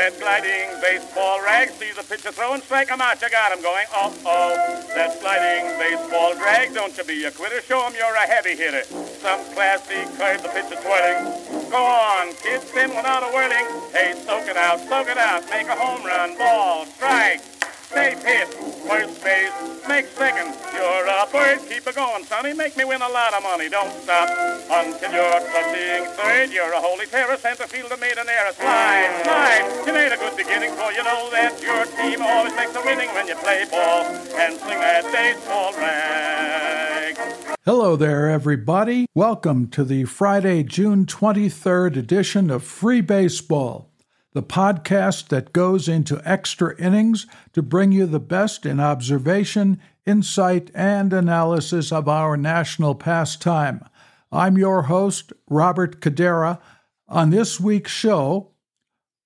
That 0.00 0.18
gliding 0.18 0.80
baseball 0.80 1.44
rag, 1.44 1.68
see 1.76 1.92
the 1.92 2.02
pitcher 2.02 2.32
throwing, 2.32 2.62
strike. 2.62 2.88
Him 2.88 3.02
out, 3.02 3.20
you 3.20 3.28
got 3.28 3.52
him 3.52 3.60
going. 3.60 3.84
Oh, 3.92 4.08
oh, 4.24 4.82
that 4.96 5.20
gliding 5.20 5.76
baseball 5.76 6.32
drag, 6.36 6.72
don't 6.72 6.96
you 6.96 7.04
be 7.04 7.24
a 7.24 7.30
quitter, 7.30 7.60
show 7.60 7.84
him 7.84 7.92
you're 7.92 8.16
a 8.16 8.24
heavy 8.24 8.56
hitter. 8.56 8.82
Some 9.20 9.44
classy 9.52 10.00
curve, 10.16 10.40
the 10.40 10.48
pitcher 10.48 10.80
twirling. 10.80 11.68
Go 11.68 11.84
on, 11.84 12.32
kid, 12.40 12.62
spin 12.62 12.88
without 12.96 13.24
a 13.24 13.28
whirling. 13.28 13.68
Hey, 13.92 14.16
soak 14.24 14.48
it 14.48 14.56
out, 14.56 14.80
soak 14.88 15.06
it 15.06 15.18
out, 15.18 15.44
make 15.50 15.68
a 15.68 15.76
home 15.76 16.02
run, 16.02 16.32
ball, 16.38 16.86
strike. 16.86 17.44
Safe 17.92 18.24
hit, 18.24 18.48
first 18.90 19.22
base, 19.22 19.54
make 19.86 20.06
second. 20.18 20.50
You're 20.74 21.06
a 21.06 21.22
bird, 21.30 21.60
keep 21.70 21.86
it 21.86 21.94
going, 21.94 22.24
sonny. 22.24 22.52
Make 22.54 22.76
me 22.76 22.84
win 22.84 23.00
a 23.00 23.08
lot 23.08 23.32
of 23.34 23.42
money. 23.44 23.68
Don't 23.68 23.92
stop 24.02 24.28
until 24.66 25.12
you're 25.12 25.40
touching 25.54 26.10
third. 26.18 26.50
You're 26.50 26.72
a 26.72 26.80
holy 26.80 27.06
terror, 27.06 27.36
center 27.36 27.68
fielder 27.68 27.96
made 27.98 28.18
an 28.18 28.28
error. 28.28 28.52
Slide, 28.52 29.22
slide. 29.22 29.86
You 29.86 29.92
made 29.92 30.12
a 30.12 30.16
good 30.16 30.36
beginning, 30.36 30.70
for 30.74 30.90
you 30.90 31.04
know 31.04 31.30
that 31.30 31.62
your 31.62 31.86
team 31.86 32.20
always 32.20 32.54
makes 32.56 32.74
a 32.74 32.82
winning 32.82 33.10
when 33.14 33.28
you 33.28 33.36
play 33.36 33.64
ball 33.70 34.04
and 34.34 34.58
swing 34.58 34.80
that 34.80 35.04
baseball 35.12 35.72
rag. 35.74 37.16
Hello 37.64 37.94
there, 37.94 38.28
everybody. 38.28 39.06
Welcome 39.14 39.68
to 39.68 39.84
the 39.84 40.04
Friday, 40.04 40.64
June 40.64 41.06
23rd 41.06 41.96
edition 41.96 42.50
of 42.50 42.64
Free 42.64 43.02
Baseball 43.02 43.89
the 44.32 44.42
podcast 44.42 45.28
that 45.28 45.52
goes 45.52 45.88
into 45.88 46.22
extra 46.24 46.76
innings 46.76 47.26
to 47.52 47.62
bring 47.62 47.90
you 47.90 48.06
the 48.06 48.20
best 48.20 48.64
in 48.64 48.78
observation, 48.78 49.80
insight, 50.06 50.70
and 50.74 51.12
analysis 51.12 51.90
of 51.90 52.08
our 52.08 52.36
national 52.36 52.94
pastime. 52.94 53.84
I'm 54.30 54.56
your 54.56 54.82
host, 54.82 55.32
Robert 55.48 56.00
Cadera. 56.00 56.60
On 57.08 57.30
this 57.30 57.58
week's 57.58 57.90
show, 57.90 58.52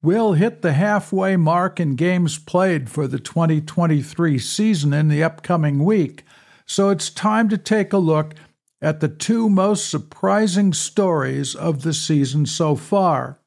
we'll 0.03 0.33
hit 0.33 0.63
the 0.63 0.73
halfway 0.73 1.37
mark 1.37 1.79
in 1.79 1.97
games 1.97 2.39
played 2.39 2.89
for 2.89 3.07
the 3.07 3.19
2023 3.19 4.39
season 4.39 4.95
in 4.95 5.09
the 5.09 5.23
upcoming 5.23 5.85
week, 5.85 6.25
so 6.65 6.89
it's 6.89 7.11
time 7.11 7.51
to 7.51 7.59
take 7.59 7.93
a 7.93 7.99
look 7.99 8.35
at 8.81 9.01
the 9.01 9.09
two 9.09 9.51
most 9.51 9.91
surprising 9.91 10.73
stories 10.73 11.55
of 11.55 11.83
the 11.83 11.93
season 11.93 12.47
so 12.47 12.75
far 12.75 13.39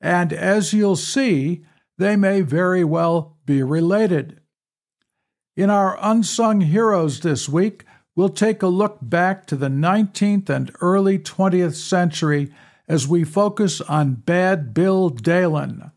and 0.00 0.32
as 0.32 0.72
you'll 0.72 0.96
see, 0.96 1.64
they 1.96 2.16
may 2.16 2.40
very 2.40 2.84
well 2.84 3.36
be 3.44 3.62
related. 3.62 4.40
In 5.56 5.70
our 5.70 5.98
Unsung 6.00 6.60
Heroes 6.60 7.20
this 7.20 7.48
week, 7.48 7.84
we'll 8.14 8.28
take 8.28 8.62
a 8.62 8.68
look 8.68 8.98
back 9.02 9.46
to 9.46 9.56
the 9.56 9.68
19th 9.68 10.48
and 10.48 10.70
early 10.80 11.18
20th 11.18 11.74
century 11.74 12.52
as 12.86 13.08
we 13.08 13.24
focus 13.24 13.80
on 13.82 14.14
Bad 14.14 14.72
Bill 14.72 15.10
Dahlen, 15.10 15.92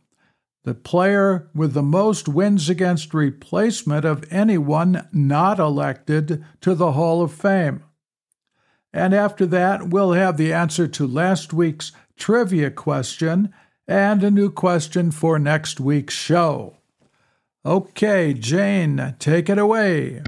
the 0.63 0.73
player 0.73 1.49
with 1.53 1.73
the 1.73 1.83
most 1.83 2.27
wins 2.27 2.69
against 2.69 3.13
replacement 3.13 4.03
of 4.03 4.25
anyone 4.31 5.07
not 5.13 5.59
elected 5.59 6.43
to 6.61 6.75
the 6.75 6.93
Hall 6.93 7.21
of 7.21 7.31
Fame. 7.31 7.83
And 8.93 9.13
after 9.13 9.45
that, 9.45 9.89
we'll 9.89 10.11
have 10.11 10.37
the 10.37 10.51
answer 10.51 10.87
to 10.87 11.07
last 11.07 11.53
week's 11.53 11.91
trivia 12.17 12.71
question 12.71 13.53
and 13.87 14.23
a 14.23 14.31
new 14.31 14.49
question 14.49 15.11
for 15.11 15.39
next 15.39 15.79
week's 15.79 16.13
show. 16.13 16.77
Okay, 17.65 18.33
Jane, 18.33 19.15
take 19.19 19.49
it 19.49 19.57
away. 19.57 20.21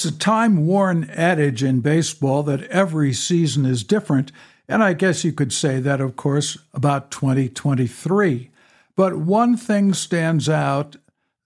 It's 0.00 0.08
a 0.08 0.18
time 0.18 0.64
worn 0.64 1.10
adage 1.10 1.62
in 1.62 1.80
baseball 1.80 2.42
that 2.44 2.62
every 2.68 3.12
season 3.12 3.66
is 3.66 3.84
different, 3.84 4.32
and 4.66 4.82
I 4.82 4.94
guess 4.94 5.24
you 5.24 5.32
could 5.34 5.52
say 5.52 5.78
that, 5.78 6.00
of 6.00 6.16
course, 6.16 6.56
about 6.72 7.10
2023. 7.10 8.50
But 8.96 9.18
one 9.18 9.58
thing 9.58 9.92
stands 9.92 10.48
out 10.48 10.96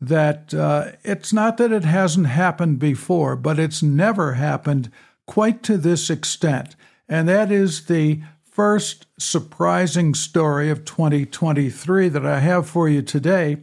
that 0.00 0.54
uh, 0.54 0.92
it's 1.02 1.32
not 1.32 1.56
that 1.56 1.72
it 1.72 1.84
hasn't 1.84 2.28
happened 2.28 2.78
before, 2.78 3.34
but 3.34 3.58
it's 3.58 3.82
never 3.82 4.34
happened 4.34 4.88
quite 5.26 5.64
to 5.64 5.76
this 5.76 6.08
extent. 6.08 6.76
And 7.08 7.28
that 7.28 7.50
is 7.50 7.86
the 7.86 8.22
first 8.44 9.08
surprising 9.18 10.14
story 10.14 10.70
of 10.70 10.84
2023 10.84 12.08
that 12.08 12.24
I 12.24 12.38
have 12.38 12.68
for 12.68 12.88
you 12.88 13.02
today 13.02 13.56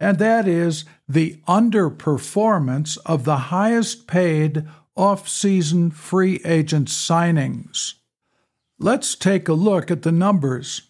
and 0.00 0.18
that 0.18 0.46
is 0.46 0.84
the 1.08 1.40
underperformance 1.48 2.98
of 3.04 3.24
the 3.24 3.36
highest 3.36 4.06
paid 4.06 4.64
off 4.96 5.28
season 5.28 5.90
free 5.90 6.40
agent 6.44 6.88
signings. 6.88 7.94
Let's 8.78 9.14
take 9.14 9.48
a 9.48 9.54
look 9.54 9.90
at 9.90 10.02
the 10.02 10.12
numbers. 10.12 10.82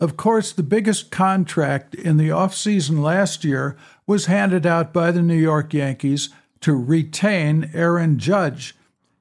Of 0.00 0.16
course, 0.16 0.52
the 0.52 0.62
biggest 0.62 1.10
contract 1.10 1.94
in 1.94 2.16
the 2.16 2.30
offseason 2.30 3.02
last 3.02 3.44
year 3.44 3.76
was 4.06 4.26
handed 4.26 4.66
out 4.66 4.92
by 4.92 5.10
the 5.10 5.22
New 5.22 5.36
York 5.36 5.72
Yankees 5.72 6.30
to 6.60 6.74
retain 6.74 7.70
Aaron 7.74 8.18
Judge. 8.18 8.74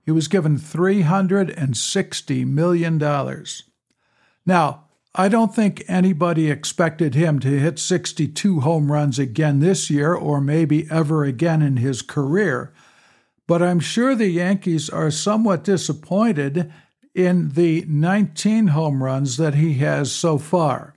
He 0.06 0.12
was 0.12 0.28
given 0.28 0.58
$360 0.58 2.48
million. 2.48 3.46
Now, 4.46 4.84
I 5.16 5.28
don't 5.28 5.54
think 5.54 5.84
anybody 5.88 6.50
expected 6.50 7.14
him 7.14 7.40
to 7.42 7.60
hit 7.60 7.78
62 7.78 8.62
home 8.62 8.92
runs 8.92 9.20
again 9.20 9.60
this 9.60 9.92
year 9.92 10.16
or 10.16 10.42
maybe 10.42 10.90
ever 10.90 11.24
again 11.24 11.62
in 11.62 11.78
his 11.78 12.02
career. 12.02 12.74
But 13.48 13.62
I'm 13.62 13.80
sure 13.80 14.16
the 14.16 14.30
Yankees 14.30 14.90
are 14.90 15.12
somewhat 15.12 15.64
disappointed 15.64 16.74
in 17.14 17.50
the 17.50 17.86
19 17.88 18.70
home 18.70 19.04
runs 19.04 19.38
that 19.38 19.54
he 19.54 19.76
has 19.76 20.12
so 20.12 20.40
far. 20.40 20.96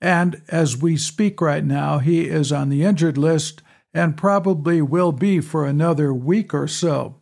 And 0.00 0.40
as 0.48 0.80
we 0.80 0.96
speak 0.96 1.40
right 1.42 1.64
now, 1.64 1.98
he 1.98 2.26
is 2.26 2.50
on 2.50 2.70
the 2.70 2.84
injured 2.84 3.18
list 3.18 3.60
and 3.92 4.16
probably 4.16 4.80
will 4.80 5.12
be 5.12 5.40
for 5.40 5.66
another 5.66 6.14
week 6.14 6.54
or 6.54 6.68
so. 6.68 7.20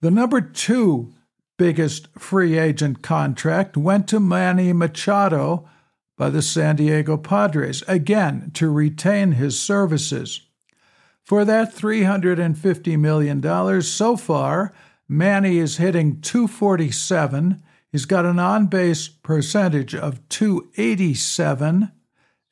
The 0.00 0.10
number 0.10 0.40
two 0.40 1.12
biggest 1.58 2.08
free 2.18 2.58
agent 2.58 3.02
contract 3.02 3.76
went 3.76 4.08
to 4.08 4.20
Manny 4.20 4.72
Machado 4.72 5.68
by 6.22 6.30
the 6.30 6.40
San 6.40 6.76
Diego 6.76 7.16
Padres, 7.16 7.82
again 7.88 8.52
to 8.54 8.70
retain 8.70 9.32
his 9.32 9.60
services. 9.60 10.42
For 11.24 11.44
that 11.44 11.74
$350 11.74 12.96
million 12.96 13.82
so 13.82 14.16
far, 14.16 14.72
Manny 15.08 15.58
is 15.58 15.78
hitting 15.78 16.20
247. 16.20 17.60
He's 17.90 18.04
got 18.04 18.24
an 18.24 18.38
on 18.38 18.68
base 18.68 19.08
percentage 19.08 19.96
of 19.96 20.20
287, 20.28 21.90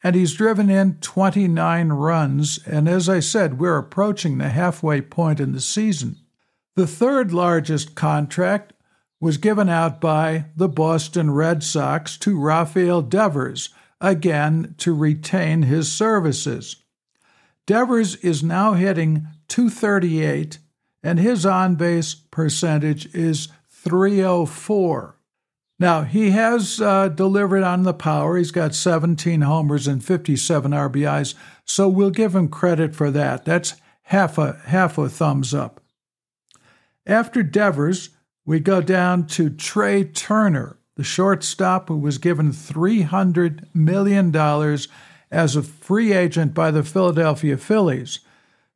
and 0.03 0.15
he's 0.17 0.35
driven 0.35 0.69
in 0.69 0.95
29 0.95 1.91
runs. 1.91 2.59
And 2.67 2.89
as 2.89 3.09
I 3.09 3.21
said, 3.21 3.61
we're 3.61 3.79
approaching 3.79 4.39
the 4.39 4.49
halfway 4.49 5.01
point 5.01 5.39
in 5.39 5.53
the 5.53 5.61
season. 5.61 6.17
The 6.75 6.89
third 6.89 7.33
largest 7.33 7.95
contract 7.95 8.73
was 9.21 9.37
given 9.37 9.69
out 9.69 10.01
by 10.01 10.47
the 10.57 10.69
Boston 10.69 11.31
Red 11.31 11.63
Sox 11.63 12.17
to 12.19 12.41
Rafael 12.41 13.03
Devers, 13.03 13.69
again 14.01 14.75
to 14.79 14.95
retain 14.95 15.63
his 15.63 15.93
services. 15.93 16.77
Devers 17.67 18.17
is 18.17 18.43
now 18.43 18.73
hitting 18.73 19.27
238, 19.49 20.59
and 21.03 21.19
his 21.19 21.45
on 21.45 21.75
base 21.77 22.15
percentage 22.15 23.15
is 23.15 23.49
304. 23.69 25.17
Now, 25.79 26.03
he 26.03 26.31
has 26.31 26.81
uh, 26.81 27.09
delivered 27.09 27.63
on 27.63 27.85
the 27.85 27.95
power. 27.95 28.37
He's 28.37 28.51
got 28.51 28.75
17 28.75 29.41
homers 29.43 29.87
and 29.87 30.05
57 30.05 30.73
RBIs, 30.73 31.35
so 31.65 31.89
we'll 31.89 32.11
give 32.11 32.35
him 32.35 32.49
credit 32.49 32.95
for 32.95 33.11
that. 33.11 33.45
That's 33.45 33.75
half 34.03 34.37
a, 34.37 34.61
half 34.67 34.99
a 34.99 35.09
thumbs 35.09 35.55
up. 35.55 35.81
After 37.07 37.43
Devers, 37.43 38.11
we 38.45 38.61
go 38.61 38.81
down 38.81 39.27
to 39.29 39.51
Trea 39.51 40.05
Turner, 40.05 40.79
the 40.97 41.05
shortstop 41.05 41.89
who 41.89 41.99
was 41.99 42.19
given 42.19 42.53
$300 42.53 43.67
million 43.75 44.35
as 45.31 45.57
a 45.57 45.63
free 45.63 46.13
agent 46.13 46.55
by 46.55 46.71
the 46.71 46.83
Philadelphia 46.83 47.57
Phillies. 47.57 48.21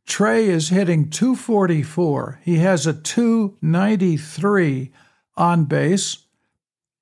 Trea 0.07 0.49
is 0.49 0.69
hitting 0.69 1.11
244. 1.11 2.41
He 2.45 2.59
has 2.59 2.87
a 2.87 2.93
293 2.93 4.93
on 5.37 5.65
base, 5.65 6.25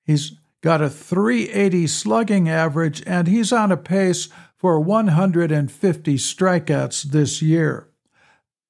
He's 0.03 0.33
got 0.61 0.81
a 0.81 0.89
380 0.89 1.87
slugging 1.87 2.49
average, 2.49 3.03
and 3.05 3.27
he's 3.27 3.51
on 3.51 3.71
a 3.71 3.77
pace 3.77 4.29
for 4.57 4.79
150 4.79 6.15
strikeouts 6.15 7.03
this 7.03 7.41
year. 7.41 7.89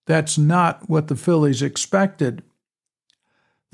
That's 0.06 0.38
not 0.38 0.90
what 0.90 1.08
the 1.08 1.16
Phillies 1.16 1.62
expected. 1.62 2.44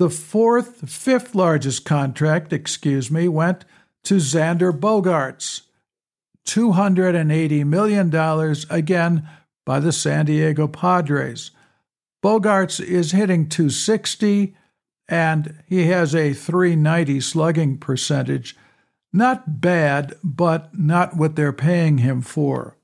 The 0.00 0.08
fourth, 0.08 0.88
fifth 0.88 1.34
largest 1.34 1.84
contract, 1.84 2.54
excuse 2.54 3.10
me, 3.10 3.28
went 3.28 3.66
to 4.04 4.14
Xander 4.14 4.72
Bogaerts, 4.72 5.60
$280 6.46 7.66
million, 7.66 8.56
again, 8.70 9.28
by 9.66 9.78
the 9.78 9.92
San 9.92 10.24
Diego 10.24 10.66
Padres. 10.66 11.50
Bogaerts 12.24 12.82
is 12.82 13.12
hitting 13.12 13.46
260 13.46 14.56
and 15.06 15.62
he 15.66 15.88
has 15.88 16.14
a 16.14 16.32
390 16.32 17.20
slugging 17.20 17.76
percentage. 17.76 18.56
Not 19.12 19.60
bad, 19.60 20.14
but 20.24 20.70
not 20.78 21.14
what 21.14 21.36
they're 21.36 21.52
paying 21.52 21.98
him 21.98 22.22
for. 22.22 22.78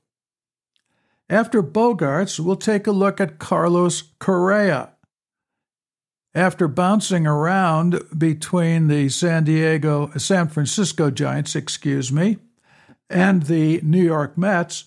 After 1.31 1.63
Bogaerts, 1.63 2.39
we'll 2.39 2.57
take 2.57 2.85
a 2.85 2.91
look 2.91 3.19
at 3.19 3.39
Carlos 3.39 4.03
Correa. 4.19 4.91
After 6.37 6.67
bouncing 6.67 7.25
around 7.25 7.99
between 8.15 8.89
the 8.89 9.09
San 9.09 9.43
Diego, 9.45 10.11
San 10.17 10.49
Francisco 10.49 11.09
Giants, 11.09 11.55
excuse 11.55 12.11
me, 12.11 12.37
and 13.09 13.41
the 13.41 13.81
New 13.81 14.03
York 14.03 14.37
Mets, 14.37 14.83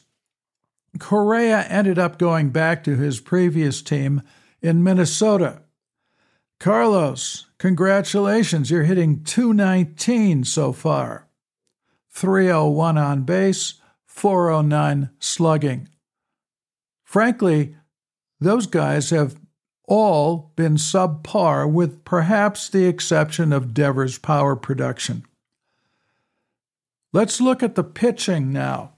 Correa 1.00 1.62
ended 1.62 1.98
up 1.98 2.20
going 2.20 2.50
back 2.50 2.84
to 2.84 2.94
his 2.94 3.18
previous 3.18 3.82
team 3.82 4.22
in 4.62 4.84
Minnesota. 4.84 5.62
Carlos, 6.60 7.46
congratulations. 7.58 8.70
You're 8.70 8.84
hitting 8.84 9.24
219 9.24 10.44
so 10.44 10.72
far. 10.72 11.26
301 12.10 12.96
on 12.96 13.22
base, 13.22 13.74
409 14.06 15.10
slugging. 15.18 15.88
Frankly, 17.02 17.74
those 18.38 18.68
guys 18.68 19.10
have 19.10 19.34
all 19.90 20.52
been 20.54 20.76
subpar, 20.76 21.70
with 21.70 22.04
perhaps 22.04 22.68
the 22.68 22.86
exception 22.86 23.52
of 23.52 23.74
Devers' 23.74 24.18
power 24.18 24.54
production. 24.54 25.24
Let's 27.12 27.40
look 27.40 27.60
at 27.60 27.74
the 27.74 27.82
pitching 27.82 28.52
now. 28.52 28.92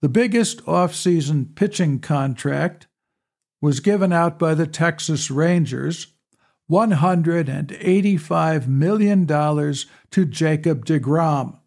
The 0.00 0.08
biggest 0.08 0.64
offseason 0.64 1.56
pitching 1.56 1.98
contract 1.98 2.86
was 3.60 3.80
given 3.80 4.12
out 4.12 4.38
by 4.38 4.54
the 4.54 4.68
Texas 4.68 5.28
Rangers 5.28 6.06
$185 6.70 8.66
million 8.68 9.26
to 9.26 10.24
Jacob 10.24 10.86
DeGrom. 10.86 11.58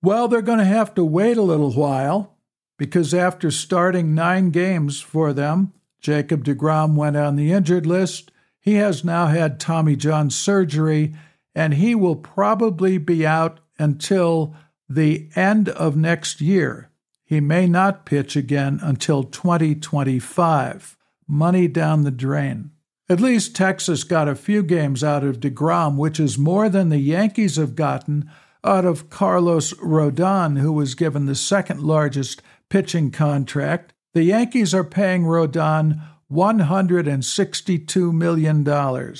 Well, 0.00 0.28
they're 0.28 0.40
going 0.40 0.58
to 0.58 0.64
have 0.64 0.94
to 0.94 1.04
wait 1.04 1.36
a 1.36 1.42
little 1.42 1.72
while 1.72 2.36
because 2.78 3.12
after 3.12 3.50
starting 3.50 4.14
nine 4.14 4.50
games 4.50 5.00
for 5.00 5.32
them, 5.32 5.72
Jacob 6.02 6.44
DeGrom 6.44 6.96
went 6.96 7.16
on 7.16 7.36
the 7.36 7.52
injured 7.52 7.86
list. 7.86 8.30
He 8.60 8.74
has 8.74 9.04
now 9.04 9.28
had 9.28 9.58
Tommy 9.58 9.96
John 9.96 10.28
surgery, 10.30 11.14
and 11.54 11.74
he 11.74 11.94
will 11.94 12.16
probably 12.16 12.98
be 12.98 13.24
out 13.24 13.60
until 13.78 14.54
the 14.88 15.30
end 15.34 15.68
of 15.70 15.96
next 15.96 16.40
year. 16.40 16.90
He 17.24 17.40
may 17.40 17.66
not 17.66 18.04
pitch 18.04 18.36
again 18.36 18.78
until 18.82 19.22
2025. 19.22 20.96
Money 21.26 21.68
down 21.68 22.02
the 22.02 22.10
drain. 22.10 22.72
At 23.08 23.20
least 23.20 23.56
Texas 23.56 24.04
got 24.04 24.28
a 24.28 24.34
few 24.34 24.62
games 24.62 25.02
out 25.02 25.24
of 25.24 25.40
DeGrom, 25.40 25.96
which 25.96 26.20
is 26.20 26.36
more 26.36 26.68
than 26.68 26.88
the 26.88 26.98
Yankees 26.98 27.56
have 27.56 27.74
gotten 27.74 28.30
out 28.64 28.84
of 28.84 29.10
Carlos 29.10 29.72
Rodon, 29.74 30.58
who 30.58 30.72
was 30.72 30.94
given 30.94 31.26
the 31.26 31.34
second 31.34 31.82
largest 31.82 32.42
pitching 32.68 33.10
contract. 33.10 33.92
The 34.14 34.24
Yankees 34.24 34.74
are 34.74 34.84
paying 34.84 35.22
Rodon 35.22 36.00
$162 36.30 38.12
million. 38.12 39.14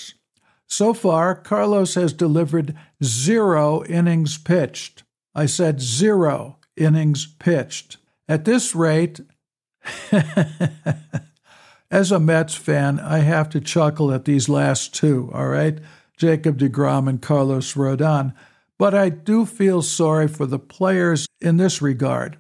So 0.67 0.95
far, 0.95 1.35
Carlos 1.35 1.95
has 1.95 2.13
delivered 2.13 2.75
zero 3.05 3.85
innings 3.85 4.39
pitched. 4.39 5.03
I 5.35 5.47
said 5.47 5.81
zero 5.81 6.59
innings 6.77 7.27
pitched. 7.27 7.99
At 8.29 8.45
this 8.45 8.75
rate, 8.75 9.21
as 11.91 12.13
a 12.13 12.21
Mets 12.21 12.55
fan, 12.55 13.01
I 13.01 13.19
have 13.19 13.51
to 13.51 13.61
chuckle 13.61 14.13
at 14.13 14.25
these 14.25 14.49
last 14.49 14.95
two, 14.95 15.31
all 15.35 15.49
right? 15.49 15.79
Jacob 16.17 16.59
DeGrom 16.59 17.09
and 17.09 17.21
Carlos 17.21 17.75
Rodon. 17.75 18.35
But 18.79 18.95
I 18.95 19.11
do 19.11 19.45
feel 19.45 19.83
sorry 19.83 20.29
for 20.29 20.47
the 20.47 20.59
players 20.59 21.27
in 21.41 21.57
this 21.57 21.83
regard. 21.83 22.39